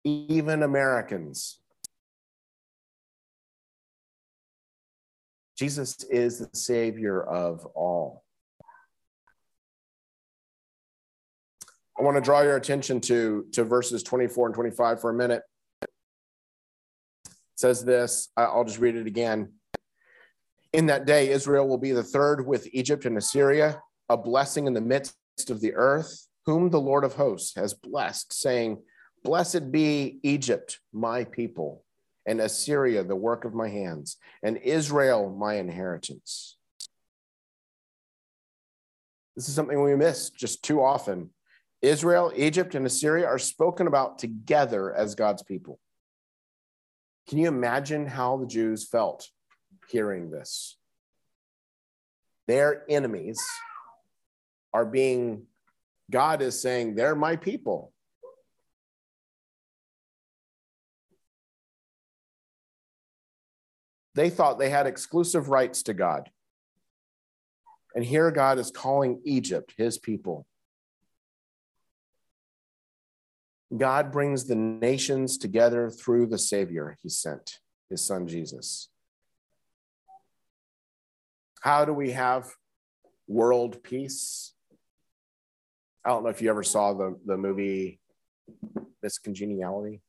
even 0.05 0.63
Americans. 0.63 1.61
Jesus 5.57 6.05
is 6.05 6.39
the 6.39 6.51
Savior 6.53 7.23
of 7.23 7.65
all. 7.75 8.23
I 11.99 12.03
want 12.03 12.17
to 12.17 12.21
draw 12.21 12.43
your 12.43 12.57
attention 12.57 13.01
to, 13.03 13.47
to 13.53 13.65
verses 13.65 14.03
24 14.03 14.49
and 14.49 14.55
25 14.55 15.01
for 15.01 15.09
a 15.09 15.15
minute. 15.15 15.43
It 15.83 15.89
says 17.57 17.85
this, 17.85 18.29
I'll 18.37 18.65
just 18.65 18.79
read 18.79 18.97
it 18.97 19.07
again. 19.07 19.53
In 20.75 20.87
that 20.87 21.07
day, 21.07 21.31
Israel 21.31 21.67
will 21.67 21.79
be 21.79 21.93
the 21.93 22.03
third 22.03 22.47
with 22.47 22.69
Egypt 22.73 23.07
and 23.07 23.17
Assyria, 23.17 23.81
a 24.11 24.17
blessing 24.19 24.67
in 24.67 24.75
the 24.75 24.81
midst 24.83 25.15
of 25.49 25.63
the 25.63 25.75
earth, 25.75 26.27
whom 26.45 26.69
the 26.69 26.81
Lord 26.81 27.03
of 27.03 27.15
hosts 27.15 27.55
has 27.57 27.73
blessed, 27.73 28.31
saying, 28.31 28.83
Blessed 29.25 29.73
be 29.73 30.19
Egypt, 30.23 30.81
my 30.93 31.25
people, 31.25 31.86
and 32.27 32.41
Assyria, 32.41 33.05
the 33.05 33.17
work 33.17 33.45
of 33.45 33.55
my 33.55 33.69
hands, 33.69 34.17
and 34.43 34.57
Israel, 34.59 35.31
my 35.31 35.55
inheritance. 35.55 36.57
This 39.37 39.49
is 39.49 39.55
something 39.55 39.81
we 39.83 39.95
miss 39.95 40.31
just 40.31 40.63
too 40.63 40.83
often. 40.83 41.31
Israel, 41.83 42.33
Egypt, 42.35 42.75
and 42.75 42.87
Assyria 42.87 43.27
are 43.27 43.39
spoken 43.39 43.87
about 43.87 44.19
together 44.19 44.93
as 44.95 45.15
God's 45.15 45.43
people. 45.43 45.79
Can 47.29 47.39
you 47.39 47.49
imagine 47.49 48.07
how 48.07 48.39
the 48.39 48.47
Jews 48.47 48.89
felt 48.89 49.29
hearing 49.89 50.31
this? 50.31 50.79
Their 52.49 52.85
enemies 52.89 53.39
are 54.73 54.87
being, 54.87 55.43
God 56.11 56.41
is 56.41 56.61
saying, 56.61 56.95
they're 56.95 57.17
my 57.17 57.37
people. 57.37 57.93
They 64.17 64.31
thought 64.31 64.59
they 64.59 64.71
had 64.71 64.87
exclusive 64.87 65.51
rights 65.51 65.83
to 65.85 65.95
God. 65.95 66.31
And 67.95 68.03
here 68.03 68.31
God 68.31 68.59
is 68.59 68.71
calling 68.71 69.21
Egypt 69.25 69.75
his 69.77 69.99
people. 69.99 70.47
God 73.77 74.11
brings 74.11 74.47
the 74.47 74.55
nations 74.55 75.37
together 75.37 75.91
through 75.91 76.27
the 76.27 76.39
Savior 76.39 76.97
he 77.03 77.11
sent, 77.11 77.59
his 77.91 78.03
son 78.03 78.27
Jesus. 78.27 78.89
How 81.61 81.85
do 81.85 81.93
we 81.93 82.13
have 82.13 82.49
world 83.29 83.83
peace? 83.83 84.55
I 86.05 86.09
don't 86.11 86.23
know 86.23 86.31
if 86.31 86.41
you 86.41 86.49
ever 86.49 86.63
saw 86.63 86.95
the, 86.95 87.19
the 87.27 87.37
movie 87.37 88.01
Miss 89.03 89.19
Congeniality. 89.19 90.01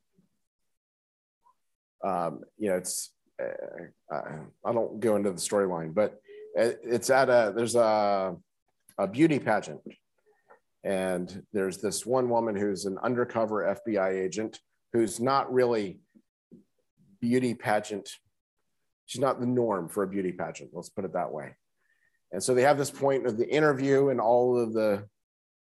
Um, 2.03 2.43
you 2.57 2.69
know, 2.69 2.77
it's, 2.77 3.11
Uh, 3.41 4.17
I 4.65 4.73
don't 4.73 4.99
go 4.99 5.15
into 5.15 5.31
the 5.31 5.37
storyline, 5.37 5.93
but 5.93 6.19
it's 6.55 7.09
at 7.09 7.29
a, 7.29 7.53
there's 7.55 7.75
a, 7.75 8.35
a 8.97 9.07
beauty 9.07 9.39
pageant 9.39 9.81
and 10.83 11.43
there's 11.51 11.79
this 11.79 12.05
one 12.05 12.29
woman 12.29 12.55
who's 12.55 12.85
an 12.85 12.97
undercover 13.03 13.77
FBI 13.85 14.23
agent 14.23 14.59
who's 14.93 15.19
not 15.19 15.51
really 15.51 15.99
beauty 17.19 17.53
pageant. 17.53 18.09
She's 19.05 19.21
not 19.21 19.39
the 19.39 19.45
norm 19.45 19.89
for 19.89 20.03
a 20.03 20.07
beauty 20.07 20.31
pageant. 20.31 20.71
Let's 20.73 20.89
put 20.89 21.03
it 21.03 21.11
that 21.13 21.31
way. 21.31 21.55
And 22.31 22.41
so 22.41 22.53
they 22.53 22.61
have 22.61 22.77
this 22.77 22.91
point 22.91 23.25
of 23.25 23.37
the 23.37 23.49
interview, 23.49 24.09
and 24.09 24.21
all 24.21 24.57
of 24.57 24.73
the 24.73 25.05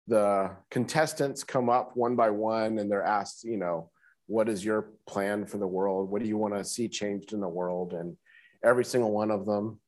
the 0.07 0.51
contestants 0.69 1.43
come 1.43 1.69
up 1.69 1.95
one 1.95 2.15
by 2.15 2.29
one, 2.29 2.77
and 2.77 2.91
they're 2.91 3.03
asked, 3.03 3.43
you 3.43 3.57
know, 3.57 3.89
what 4.27 4.49
is 4.49 4.65
your 4.65 4.89
plan 5.07 5.45
for 5.45 5.57
the 5.57 5.67
world? 5.67 6.09
What 6.09 6.21
do 6.21 6.27
you 6.27 6.37
want 6.37 6.55
to 6.55 6.63
see 6.63 6.87
changed 6.87 7.33
in 7.33 7.39
the 7.39 7.47
world? 7.47 7.93
And 7.93 8.17
every 8.63 8.85
single 8.85 9.11
one 9.11 9.31
of 9.31 9.45
them, 9.45 9.79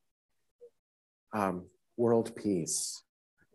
um, 1.33 1.65
world 1.97 2.35
peace, 2.35 3.01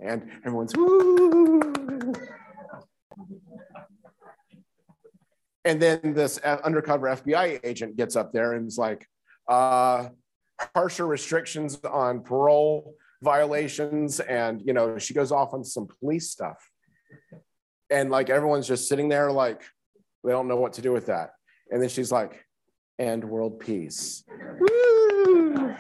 and 0.01 0.29
everyone's 0.45 0.75
woo. 0.77 2.13
And 5.65 5.81
then 5.81 6.01
this 6.03 6.39
undercover 6.39 7.07
FBI 7.09 7.61
agent 7.63 7.97
gets 7.97 8.17
up 8.17 8.33
there 8.33 8.55
and 8.55 8.67
is 8.67 8.79
like, 8.79 9.07
uh, 9.49 10.09
harsher 10.75 11.07
restrictions 11.07 11.79
on 11.85 12.21
parole 12.21 12.95
violations. 13.23 14.19
And, 14.19 14.61
you 14.63 14.73
know, 14.73 14.99
she 14.99 15.15
goes 15.15 15.31
off 15.31 15.55
on 15.55 15.65
some 15.65 15.87
police 16.01 16.31
stuff. 16.31 16.59
And 17.91 18.11
like 18.11 18.29
everyone's 18.29 18.67
just 18.67 18.89
sitting 18.89 19.09
there, 19.09 19.31
like, 19.31 19.63
they 20.25 20.31
don't 20.31 20.49
know 20.49 20.57
what 20.57 20.75
to 20.75 20.83
do 20.83 20.93
with 20.93 21.07
that. 21.07 21.31
And 21.71 21.81
then 21.81 21.89
she's 21.89 22.13
like, 22.13 22.45
and 22.99 23.25
world 23.25 23.59
peace. 23.59 24.25
Woo! 24.59 25.75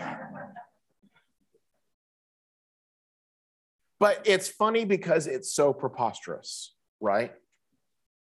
But 4.00 4.22
it's 4.24 4.48
funny 4.48 4.84
because 4.84 5.28
it's 5.28 5.54
so 5.54 5.72
preposterous, 5.72 6.74
right? 7.00 7.32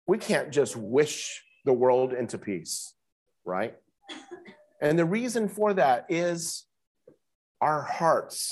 We 0.06 0.18
can't 0.18 0.50
just 0.50 0.76
wish 0.76 1.42
the 1.64 1.72
world 1.72 2.12
into 2.12 2.36
peace, 2.36 2.94
right? 3.44 3.74
And 4.82 4.98
the 4.98 5.04
reason 5.04 5.48
for 5.48 5.72
that 5.74 6.06
is 6.08 6.64
our 7.60 7.82
hearts 7.82 8.50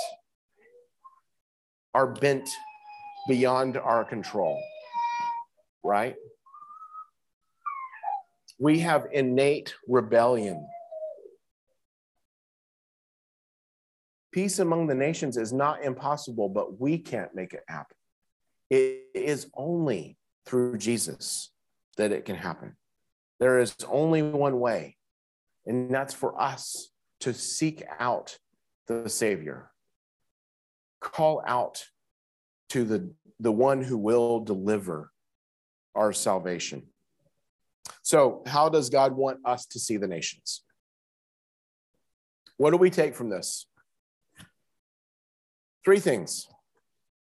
are 1.94 2.06
bent 2.06 2.48
beyond 3.28 3.76
our 3.76 4.04
control, 4.04 4.62
right? 5.82 6.16
We 8.58 8.80
have 8.80 9.06
innate 9.12 9.74
rebellion 9.86 10.66
Peace 14.30 14.58
among 14.58 14.86
the 14.86 14.94
nations 14.94 15.36
is 15.36 15.52
not 15.52 15.82
impossible, 15.82 16.48
but 16.48 16.78
we 16.78 16.98
can't 16.98 17.34
make 17.34 17.54
it 17.54 17.64
happen. 17.66 17.96
It 18.70 19.06
is 19.14 19.50
only 19.54 20.18
through 20.44 20.78
Jesus 20.78 21.50
that 21.96 22.12
it 22.12 22.24
can 22.24 22.36
happen. 22.36 22.76
There 23.40 23.58
is 23.58 23.74
only 23.88 24.22
one 24.22 24.60
way, 24.60 24.96
and 25.66 25.92
that's 25.92 26.14
for 26.14 26.40
us 26.40 26.90
to 27.20 27.32
seek 27.32 27.82
out 27.98 28.38
the 28.86 29.08
Savior, 29.08 29.70
call 31.00 31.42
out 31.46 31.84
to 32.68 32.84
the, 32.84 33.10
the 33.40 33.52
one 33.52 33.82
who 33.82 33.96
will 33.96 34.40
deliver 34.40 35.10
our 35.94 36.12
salvation. 36.12 36.86
So, 38.08 38.40
how 38.46 38.70
does 38.70 38.88
God 38.88 39.12
want 39.12 39.40
us 39.44 39.66
to 39.66 39.78
see 39.78 39.98
the 39.98 40.06
nations? 40.06 40.62
What 42.56 42.70
do 42.70 42.78
we 42.78 42.88
take 42.88 43.14
from 43.14 43.28
this? 43.28 43.66
Three 45.84 46.00
things 46.00 46.48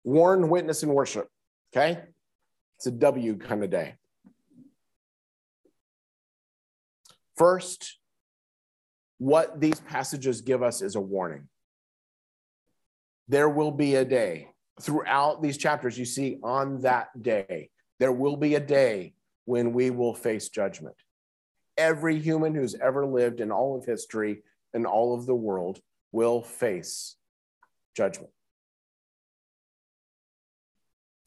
warn, 0.05 0.51
witness, 0.51 0.83
and 0.83 0.93
worship. 0.93 1.31
Okay? 1.75 2.03
It's 2.77 2.87
a 2.89 2.91
W 2.91 3.39
kind 3.39 3.65
of 3.65 3.71
day. 3.71 3.95
First, 7.39 7.97
what 9.17 9.59
these 9.59 9.81
passages 9.81 10.43
give 10.43 10.63
us 10.63 10.83
is 10.83 10.95
a 10.95 11.01
warning. 11.01 11.49
There 13.29 13.49
will 13.49 13.73
be 13.73 13.95
a 13.95 14.05
day. 14.05 14.51
Throughout 14.83 15.41
these 15.41 15.57
chapters, 15.57 15.99
you 15.99 16.05
see 16.05 16.37
on 16.43 16.83
that 16.83 17.23
day, 17.23 17.71
there 17.99 18.13
will 18.13 18.37
be 18.37 18.57
a 18.57 18.61
day 18.61 19.15
when 19.47 19.73
we 19.73 19.91
will 19.91 20.15
face 20.15 20.51
judgment. 20.51 20.97
Every 21.79 22.19
human 22.19 22.55
who's 22.55 22.75
ever 22.75 23.07
lived 23.07 23.41
in 23.41 23.51
all 23.51 23.77
of 23.77 23.85
history 23.85 24.43
and 24.75 24.87
all 24.87 25.15
of 25.15 25.25
the 25.25 25.35
world 25.35 25.81
will 26.13 26.43
face 26.43 27.17
judgment. 27.97 28.31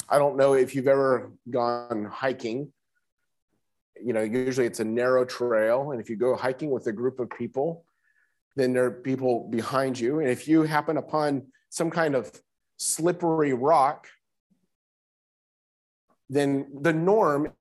I 0.07 0.17
don't 0.17 0.37
know 0.37 0.53
if 0.53 0.75
you've 0.75 0.87
ever 0.87 1.31
gone 1.49 2.05
hiking. 2.05 2.71
You 4.01 4.13
know, 4.13 4.21
usually 4.21 4.65
it's 4.65 4.79
a 4.79 4.85
narrow 4.85 5.25
trail. 5.25 5.91
And 5.91 6.01
if 6.01 6.09
you 6.09 6.15
go 6.15 6.35
hiking 6.35 6.71
with 6.71 6.87
a 6.87 6.91
group 6.91 7.19
of 7.19 7.29
people, 7.29 7.85
then 8.55 8.73
there 8.73 8.85
are 8.85 8.91
people 8.91 9.47
behind 9.49 9.99
you. 9.99 10.19
And 10.19 10.29
if 10.29 10.47
you 10.47 10.63
happen 10.63 10.97
upon 10.97 11.43
some 11.69 11.91
kind 11.91 12.15
of 12.15 12.31
slippery 12.77 13.53
rock, 13.53 14.07
then 16.29 16.67
the 16.81 16.93
norm 16.93 17.51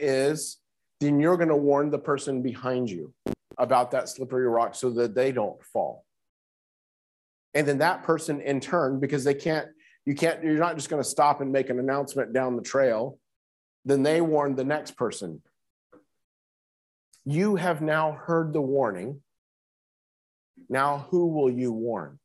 is 0.00 0.58
then 1.00 1.20
you're 1.20 1.36
going 1.36 1.48
to 1.48 1.56
warn 1.56 1.90
the 1.90 1.98
person 1.98 2.42
behind 2.42 2.90
you 2.90 3.12
about 3.58 3.90
that 3.92 4.08
slippery 4.08 4.46
rock 4.46 4.74
so 4.74 4.90
that 4.90 5.14
they 5.14 5.32
don't 5.32 5.62
fall. 5.62 6.04
And 7.54 7.66
then 7.66 7.78
that 7.78 8.02
person 8.02 8.40
in 8.40 8.60
turn, 8.60 9.00
because 9.00 9.24
they 9.24 9.34
can't, 9.34 9.68
you 10.04 10.14
can't, 10.14 10.42
you're 10.42 10.58
not 10.58 10.76
just 10.76 10.88
going 10.88 11.02
to 11.02 11.08
stop 11.08 11.40
and 11.40 11.52
make 11.52 11.70
an 11.70 11.78
announcement 11.78 12.32
down 12.32 12.56
the 12.56 12.62
trail, 12.62 13.18
then 13.84 14.02
they 14.02 14.20
warn 14.20 14.56
the 14.56 14.64
next 14.64 14.96
person. 14.96 15.42
You 17.24 17.56
have 17.56 17.80
now 17.80 18.12
heard 18.12 18.52
the 18.52 18.60
warning. 18.60 19.20
Now, 20.68 21.06
who 21.10 21.28
will 21.28 21.50
you 21.50 21.72
warn 21.72 22.18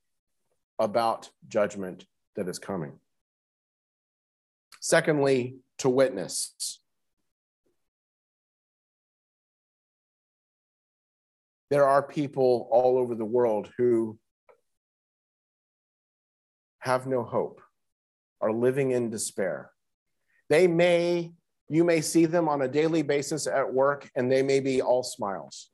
about 0.77 1.29
judgment 1.47 2.05
that 2.35 2.47
is 2.47 2.59
coming? 2.59 2.99
Secondly, 4.79 5.57
to 5.79 5.89
witness. 5.89 6.79
There 11.69 11.87
are 11.87 12.01
people 12.01 12.67
all 12.71 12.97
over 12.97 13.13
the 13.13 13.25
world 13.25 13.69
who 13.77 14.17
have 16.79 17.05
no 17.05 17.23
hope, 17.23 17.61
are 18.41 18.51
living 18.51 18.91
in 18.91 19.09
despair. 19.09 19.71
They 20.49 20.65
may, 20.65 21.33
you 21.67 21.83
may 21.83 22.01
see 22.01 22.25
them 22.25 22.49
on 22.49 22.61
a 22.61 22.67
daily 22.67 23.03
basis 23.03 23.45
at 23.45 23.71
work, 23.71 24.09
and 24.15 24.31
they 24.31 24.41
may 24.41 24.59
be 24.59 24.81
all 24.81 25.03
smiles. 25.03 25.69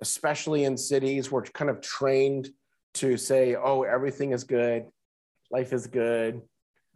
Especially 0.00 0.64
in 0.64 0.76
cities, 0.76 1.32
we're 1.32 1.42
kind 1.42 1.70
of 1.70 1.80
trained 1.80 2.50
to 2.94 3.16
say, 3.16 3.56
oh, 3.56 3.82
everything 3.82 4.32
is 4.32 4.44
good, 4.44 4.86
life 5.50 5.72
is 5.72 5.86
good. 5.86 6.40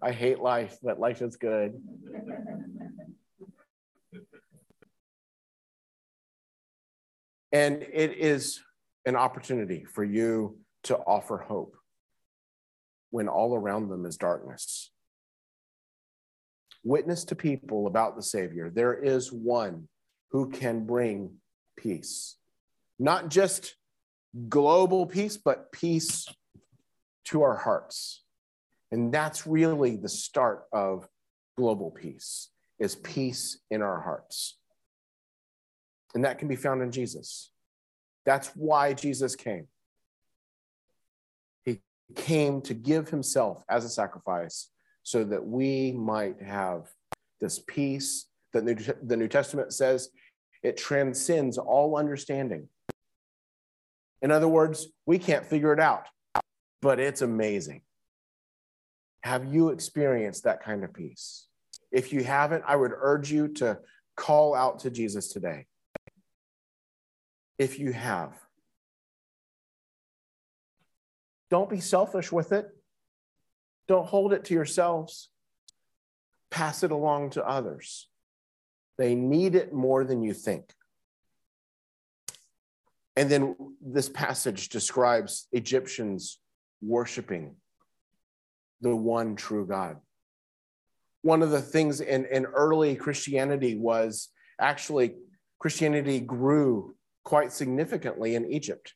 I 0.00 0.12
hate 0.12 0.40
life, 0.40 0.78
but 0.82 0.98
life 0.98 1.22
is 1.22 1.36
good. 1.36 1.80
And 7.52 7.82
it 7.82 8.16
is 8.18 8.60
an 9.04 9.16
opportunity 9.16 9.84
for 9.84 10.02
you 10.02 10.58
to 10.84 10.96
offer 10.96 11.38
hope 11.38 11.76
when 13.10 13.28
all 13.28 13.54
around 13.54 13.88
them 13.88 14.06
is 14.06 14.16
darkness. 14.16 14.90
Witness 16.82 17.24
to 17.24 17.36
people 17.36 17.86
about 17.86 18.16
the 18.16 18.22
Savior. 18.22 18.70
There 18.70 18.94
is 18.94 19.30
one 19.30 19.88
who 20.30 20.50
can 20.50 20.86
bring 20.86 21.34
peace, 21.76 22.36
not 22.98 23.28
just 23.28 23.74
global 24.48 25.06
peace, 25.06 25.36
but 25.36 25.70
peace 25.72 26.26
to 27.26 27.42
our 27.42 27.56
hearts. 27.56 28.24
And 28.90 29.12
that's 29.12 29.46
really 29.46 29.96
the 29.96 30.08
start 30.08 30.64
of 30.72 31.06
global 31.56 31.90
peace 31.90 32.48
is 32.78 32.96
peace 32.96 33.58
in 33.70 33.82
our 33.82 34.00
hearts. 34.00 34.58
And 36.14 36.24
that 36.24 36.38
can 36.38 36.48
be 36.48 36.56
found 36.56 36.82
in 36.82 36.92
Jesus. 36.92 37.50
That's 38.24 38.48
why 38.48 38.92
Jesus 38.92 39.34
came. 39.34 39.66
He 41.64 41.80
came 42.14 42.60
to 42.62 42.74
give 42.74 43.08
himself 43.08 43.64
as 43.68 43.84
a 43.84 43.88
sacrifice 43.88 44.68
so 45.02 45.24
that 45.24 45.44
we 45.44 45.92
might 45.92 46.40
have 46.42 46.88
this 47.40 47.58
peace 47.58 48.26
that 48.52 48.64
the 49.02 49.16
New 49.16 49.28
Testament 49.28 49.72
says 49.72 50.10
it 50.62 50.76
transcends 50.76 51.58
all 51.58 51.96
understanding. 51.96 52.68
In 54.20 54.30
other 54.30 54.46
words, 54.46 54.86
we 55.06 55.18
can't 55.18 55.44
figure 55.44 55.72
it 55.72 55.80
out, 55.80 56.06
but 56.80 57.00
it's 57.00 57.22
amazing. 57.22 57.82
Have 59.22 59.52
you 59.52 59.70
experienced 59.70 60.44
that 60.44 60.62
kind 60.62 60.84
of 60.84 60.92
peace? 60.92 61.46
If 61.90 62.12
you 62.12 62.22
haven't, 62.22 62.62
I 62.66 62.76
would 62.76 62.92
urge 62.94 63.32
you 63.32 63.48
to 63.54 63.78
call 64.16 64.54
out 64.54 64.80
to 64.80 64.90
Jesus 64.90 65.28
today 65.28 65.66
if 67.58 67.78
you 67.78 67.92
have. 67.92 68.32
Don't 71.50 71.70
be 71.70 71.80
selfish 71.80 72.32
with 72.32 72.52
it. 72.52 72.68
Don't 73.88 74.06
hold 74.06 74.32
it 74.32 74.44
to 74.46 74.54
yourselves. 74.54 75.28
Pass 76.50 76.82
it 76.82 76.90
along 76.90 77.30
to 77.30 77.46
others. 77.46 78.08
They 78.98 79.14
need 79.14 79.54
it 79.54 79.72
more 79.72 80.04
than 80.04 80.22
you 80.22 80.32
think. 80.32 80.72
And 83.16 83.30
then 83.30 83.54
this 83.80 84.08
passage 84.08 84.70
describes 84.70 85.46
Egyptians 85.52 86.38
worshiping 86.80 87.56
the 88.80 88.96
one 88.96 89.36
true 89.36 89.66
God. 89.66 89.98
One 91.22 91.42
of 91.42 91.50
the 91.50 91.60
things 91.60 92.00
in, 92.00 92.24
in 92.26 92.46
early 92.46 92.96
Christianity 92.96 93.76
was 93.76 94.28
actually 94.60 95.14
Christianity 95.58 96.18
grew 96.20 96.94
quite 97.24 97.52
significantly 97.52 98.34
in 98.34 98.50
Egypt. 98.50 98.94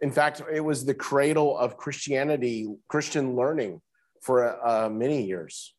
In 0.00 0.10
fact, 0.10 0.42
it 0.52 0.60
was 0.60 0.84
the 0.84 0.94
cradle 0.94 1.56
of 1.56 1.76
Christianity, 1.76 2.68
Christian 2.88 3.36
learning 3.36 3.80
for 4.22 4.66
uh, 4.66 4.88
many 4.88 5.24
years. 5.24 5.74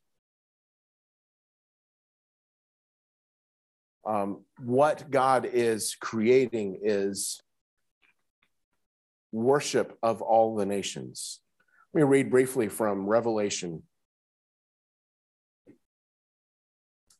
Um, 4.05 4.43
what 4.59 5.09
God 5.09 5.49
is 5.51 5.95
creating 5.99 6.79
is 6.83 7.41
worship 9.31 9.97
of 10.03 10.21
all 10.21 10.55
the 10.55 10.65
nations. 10.65 11.41
Let 11.93 12.01
me 12.01 12.07
read 12.07 12.29
briefly 12.29 12.69
from 12.69 13.07
Revelation 13.07 13.83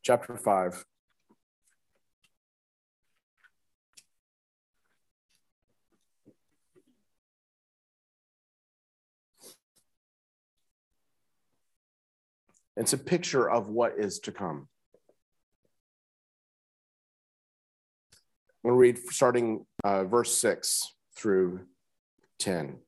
chapter 0.03 0.37
5. 0.37 0.85
It's 12.77 12.93
a 12.93 12.97
picture 12.97 13.49
of 13.49 13.69
what 13.69 13.93
is 13.97 14.19
to 14.19 14.31
come. 14.31 14.67
I'm 18.63 18.71
going 18.71 18.73
to 18.73 18.79
read 18.79 19.11
starting 19.11 19.65
uh, 19.83 20.05
verse 20.05 20.35
6 20.37 20.93
through 21.15 21.61
10. 22.39 22.79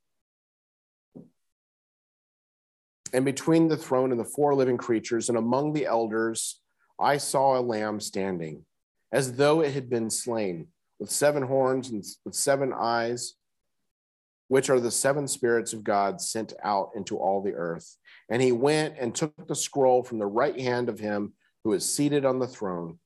And 3.14 3.24
between 3.24 3.68
the 3.68 3.78
throne 3.78 4.12
and 4.12 4.20
the 4.20 4.26
four 4.26 4.54
living 4.56 4.78
creatures, 4.78 5.30
and 5.30 5.38
among 5.38 5.74
the 5.74 5.86
elders, 5.86 6.60
I 7.00 7.18
saw 7.18 7.58
a 7.58 7.62
lamb 7.62 8.00
standing, 8.00 8.66
as 9.12 9.34
though 9.34 9.62
it 9.62 9.74
had 9.74 9.90
been 9.90 10.10
slain, 10.10 10.68
with 11.00 11.12
seven 11.12 11.44
horns 11.44 11.90
and 11.90 12.04
with 12.26 12.36
seven 12.36 12.74
eyes, 12.78 13.36
which 14.48 14.70
are 14.70 14.80
the 14.80 14.92
seven 14.92 15.28
spirits 15.28 15.74
of 15.74 15.84
God 15.84 16.22
sent 16.22 16.54
out 16.64 16.92
into 16.96 17.18
all 17.18 17.42
the 17.42 17.54
earth. 17.54 17.98
And 18.30 18.42
he 18.42 18.52
went 18.52 18.96
and 18.98 19.14
took 19.14 19.48
the 19.48 19.56
scroll 19.56 20.04
from 20.04 20.20
the 20.20 20.26
right 20.26 20.60
hand 20.60 20.90
of 20.90 21.00
him 21.00 21.34
who 21.64 21.74
is 21.74 21.94
seated 21.94 22.26
on 22.26 22.40
the 22.40 22.48
throne. 22.48 23.00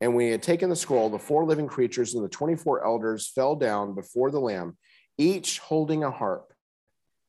And 0.00 0.14
when 0.14 0.26
he 0.26 0.32
had 0.32 0.42
taken 0.42 0.70
the 0.70 0.76
scroll, 0.76 1.10
the 1.10 1.18
four 1.18 1.44
living 1.44 1.66
creatures 1.66 2.14
and 2.14 2.24
the 2.24 2.28
24 2.28 2.84
elders 2.84 3.28
fell 3.28 3.54
down 3.54 3.94
before 3.94 4.30
the 4.30 4.40
Lamb, 4.40 4.76
each 5.18 5.58
holding 5.58 6.04
a 6.04 6.10
harp, 6.10 6.52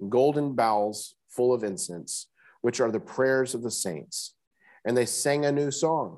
golden 0.07 0.53
bowls 0.53 1.15
full 1.29 1.53
of 1.53 1.63
incense, 1.63 2.27
which 2.61 2.79
are 2.79 2.91
the 2.91 2.99
prayers 2.99 3.53
of 3.53 3.63
the 3.63 3.71
saints. 3.71 4.35
and 4.83 4.97
they 4.97 5.05
sang 5.05 5.45
a 5.45 5.51
new 5.51 5.69
song, 5.69 6.17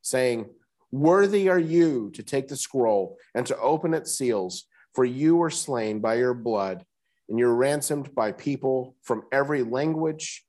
saying, 0.00 0.48
Worthy 0.90 1.48
are 1.48 1.58
you 1.58 2.10
to 2.14 2.22
take 2.22 2.48
the 2.48 2.56
scroll 2.56 3.18
and 3.34 3.46
to 3.46 3.58
open 3.58 3.94
its 3.94 4.16
seals, 4.16 4.64
for 4.94 5.04
you 5.04 5.36
were 5.36 5.50
slain 5.50 6.00
by 6.00 6.14
your 6.14 6.34
blood, 6.34 6.84
and 7.28 7.38
you're 7.38 7.54
ransomed 7.54 8.14
by 8.14 8.32
people 8.32 8.96
from 9.02 9.22
every 9.32 9.62
language 9.62 10.44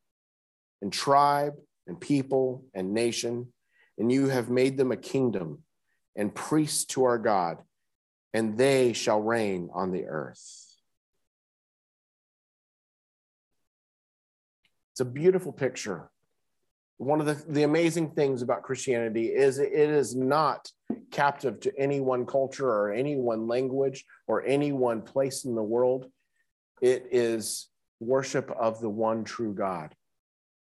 and 0.82 0.92
tribe 0.92 1.54
and 1.88 2.00
people 2.00 2.66
and 2.74 2.94
nation, 2.94 3.54
and 3.98 4.12
you 4.12 4.28
have 4.28 4.50
made 4.50 4.78
them 4.78 4.92
a 4.92 4.98
kingdom 4.98 5.64
and 6.16 6.34
priests 6.34 6.86
to 6.86 7.04
our 7.04 7.18
God, 7.18 7.60
and 8.34 8.58
they 8.58 8.94
shall 8.94 9.22
reign 9.22 9.70
on 9.74 9.92
the 9.92 10.06
earth. 10.06 10.68
It's 14.92 15.02
a 15.02 15.06
beautiful 15.06 15.54
picture 15.54 16.10
one 17.02 17.20
of 17.20 17.26
the, 17.26 17.44
the 17.52 17.64
amazing 17.64 18.12
things 18.12 18.44
about 18.44 18.62
Christianity 18.62 19.26
is 19.26 19.58
it 19.58 19.74
is 19.74 20.16
not 20.16 20.70
captive 21.12 21.60
to 21.62 21.78
any 21.78 22.00
one 22.00 22.26
culture 22.26 22.68
or 22.68 22.92
any 22.92 23.16
one 23.16 23.48
language 23.48 24.06
or 24.28 24.46
any 24.46 24.72
one 24.72 25.02
place 25.02 25.46
in 25.46 25.56
the 25.56 25.64
world. 25.64 26.10
It 26.82 27.08
is 27.12 27.68
worship 28.00 28.52
of 28.52 28.82
the 28.82 28.90
one 28.90 29.24
true 29.24 29.54
God. 29.54 29.96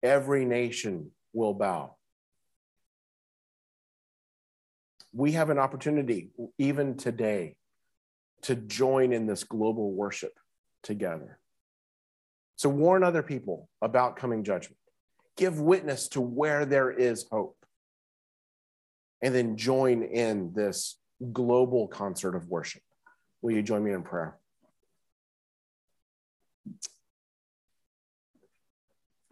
Every 0.03 0.45
nation 0.45 1.11
will 1.33 1.53
bow. 1.53 1.95
We 5.13 5.33
have 5.33 5.49
an 5.49 5.57
opportunity, 5.57 6.29
even 6.57 6.95
today, 6.95 7.55
to 8.43 8.55
join 8.55 9.11
in 9.11 9.25
this 9.25 9.43
global 9.43 9.91
worship 9.91 10.39
together. 10.83 11.39
So 12.55 12.69
warn 12.69 13.03
other 13.03 13.23
people 13.23 13.69
about 13.81 14.17
coming 14.17 14.43
judgment 14.43 14.77
give 15.39 15.61
witness 15.61 16.09
to 16.09 16.19
where 16.19 16.65
there 16.65 16.91
is 16.91 17.25
hope, 17.31 17.58
and 19.21 19.33
then 19.33 19.57
join 19.57 20.03
in 20.03 20.53
this 20.53 20.97
global 21.33 21.87
concert 21.87 22.35
of 22.35 22.47
worship. 22.47 22.81
Will 23.41 23.51
you 23.51 23.61
join 23.61 23.83
me 23.83 23.91
in 23.91 24.03
prayer? 24.03 24.37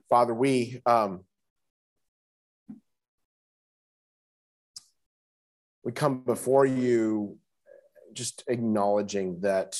Father, 0.09 0.33
we 0.33 0.81
um, 0.85 1.21
we 5.83 5.91
come 5.91 6.21
before 6.21 6.65
you 6.65 7.37
just 8.13 8.43
acknowledging 8.47 9.41
that 9.41 9.79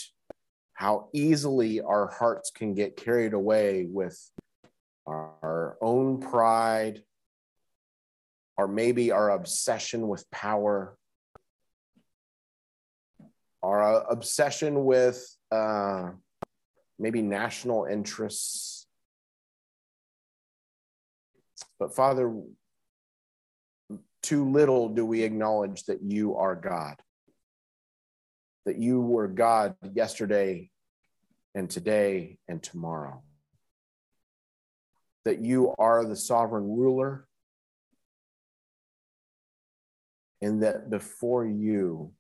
how 0.74 1.10
easily 1.14 1.82
our 1.82 2.08
hearts 2.08 2.52
can 2.52 2.76
get 2.76 2.98
carried 2.98 3.34
away 3.34 3.88
with 3.90 4.18
our 5.08 5.78
own 5.82 6.20
pride, 6.20 7.04
or 8.58 8.68
maybe 8.68 9.12
our 9.12 9.32
obsession 9.32 10.08
with 10.08 10.30
power, 10.32 10.98
our 13.62 14.04
obsession 14.12 14.86
with 14.86 15.24
uh, 15.52 16.12
maybe 16.98 17.22
national 17.22 17.86
interests. 17.86 18.88
But 21.80 21.96
Father, 21.96 22.34
too 24.24 24.50
little 24.50 24.90
do 24.90 25.06
we 25.06 25.24
acknowledge 25.24 25.84
that 25.86 26.02
you 26.02 26.36
are 26.36 26.56
God, 26.56 26.96
that 28.66 28.78
you 28.78 29.00
were 29.00 29.28
God 29.28 29.76
yesterday 29.94 30.72
and 31.54 31.70
today 31.70 32.40
and 32.48 32.62
tomorrow 32.62 33.22
that 35.28 35.42
you 35.42 35.76
are 35.78 36.06
the 36.06 36.16
sovereign 36.16 36.64
ruler 36.64 37.28
and 40.42 40.64
that 40.64 40.90
before 40.90 41.46
you, 41.46 42.12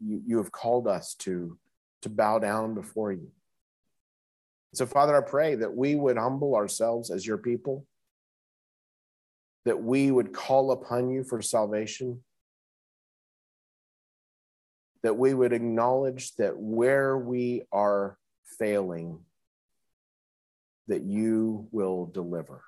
you, 0.00 0.22
you 0.26 0.36
have 0.38 0.52
called 0.52 0.88
us 0.88 1.14
to, 1.14 1.58
to 2.02 2.08
bow 2.08 2.38
down 2.38 2.74
before 2.74 3.12
you. 3.12 3.30
So, 4.74 4.86
Father, 4.86 5.16
I 5.16 5.20
pray 5.20 5.54
that 5.56 5.76
we 5.76 5.94
would 5.94 6.16
humble 6.16 6.54
ourselves 6.56 7.10
as 7.10 7.26
your 7.26 7.36
people, 7.36 7.86
that 9.66 9.82
we 9.82 10.10
would 10.10 10.32
call 10.32 10.70
upon 10.72 11.10
you 11.10 11.24
for 11.24 11.42
salvation, 11.42 12.22
that 15.02 15.16
we 15.18 15.34
would 15.34 15.52
acknowledge 15.52 16.34
that 16.36 16.56
where 16.56 17.18
we 17.18 17.62
are 17.70 18.16
failing, 18.58 19.20
that 20.88 21.02
you 21.02 21.68
will 21.70 22.06
deliver. 22.06 22.62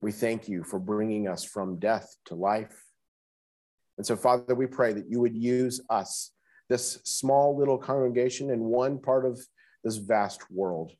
We 0.00 0.12
thank 0.12 0.48
you 0.48 0.62
for 0.62 0.78
bringing 0.78 1.28
us 1.28 1.44
from 1.44 1.78
death 1.78 2.14
to 2.26 2.34
life. 2.34 2.82
And 3.96 4.06
so, 4.06 4.16
Father, 4.16 4.54
we 4.54 4.66
pray 4.66 4.92
that 4.92 5.10
you 5.10 5.20
would 5.20 5.36
use 5.36 5.80
us, 5.88 6.32
this 6.68 7.00
small 7.04 7.56
little 7.56 7.78
congregation 7.78 8.50
in 8.50 8.60
one 8.60 8.98
part 8.98 9.24
of 9.24 9.40
this 9.82 9.96
vast 9.96 10.50
world, 10.50 10.92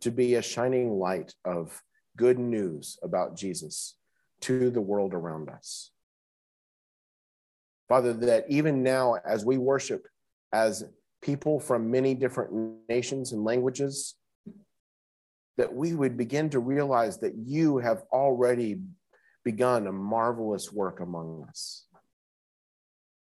to 0.00 0.10
be 0.10 0.34
a 0.34 0.42
shining 0.42 0.92
light 0.92 1.34
of 1.44 1.82
good 2.16 2.38
news 2.38 2.98
about 3.02 3.36
Jesus 3.36 3.96
to 4.40 4.70
the 4.70 4.80
world 4.80 5.12
around 5.12 5.50
us. 5.50 5.90
Father, 7.88 8.12
that 8.12 8.46
even 8.48 8.82
now, 8.82 9.16
as 9.26 9.44
we 9.44 9.58
worship 9.58 10.06
as 10.52 10.84
people 11.22 11.60
from 11.60 11.90
many 11.90 12.14
different 12.14 12.78
nations 12.88 13.32
and 13.32 13.44
languages, 13.44 14.14
that 15.60 15.74
we 15.74 15.92
would 15.92 16.16
begin 16.16 16.48
to 16.48 16.58
realize 16.58 17.18
that 17.18 17.34
you 17.36 17.76
have 17.76 18.02
already 18.10 18.80
begun 19.44 19.86
a 19.86 19.92
marvelous 19.92 20.72
work 20.72 21.00
among 21.00 21.44
us. 21.50 21.84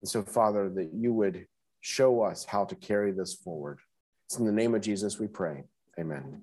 And 0.02 0.08
so, 0.08 0.22
Father, 0.22 0.68
that 0.70 0.90
you 0.92 1.12
would 1.12 1.46
show 1.82 2.22
us 2.22 2.44
how 2.44 2.64
to 2.64 2.74
carry 2.74 3.12
this 3.12 3.32
forward. 3.32 3.78
It's 4.26 4.38
in 4.40 4.44
the 4.44 4.50
name 4.50 4.74
of 4.74 4.80
Jesus 4.80 5.20
we 5.20 5.28
pray. 5.28 5.62
Amen. 6.00 6.42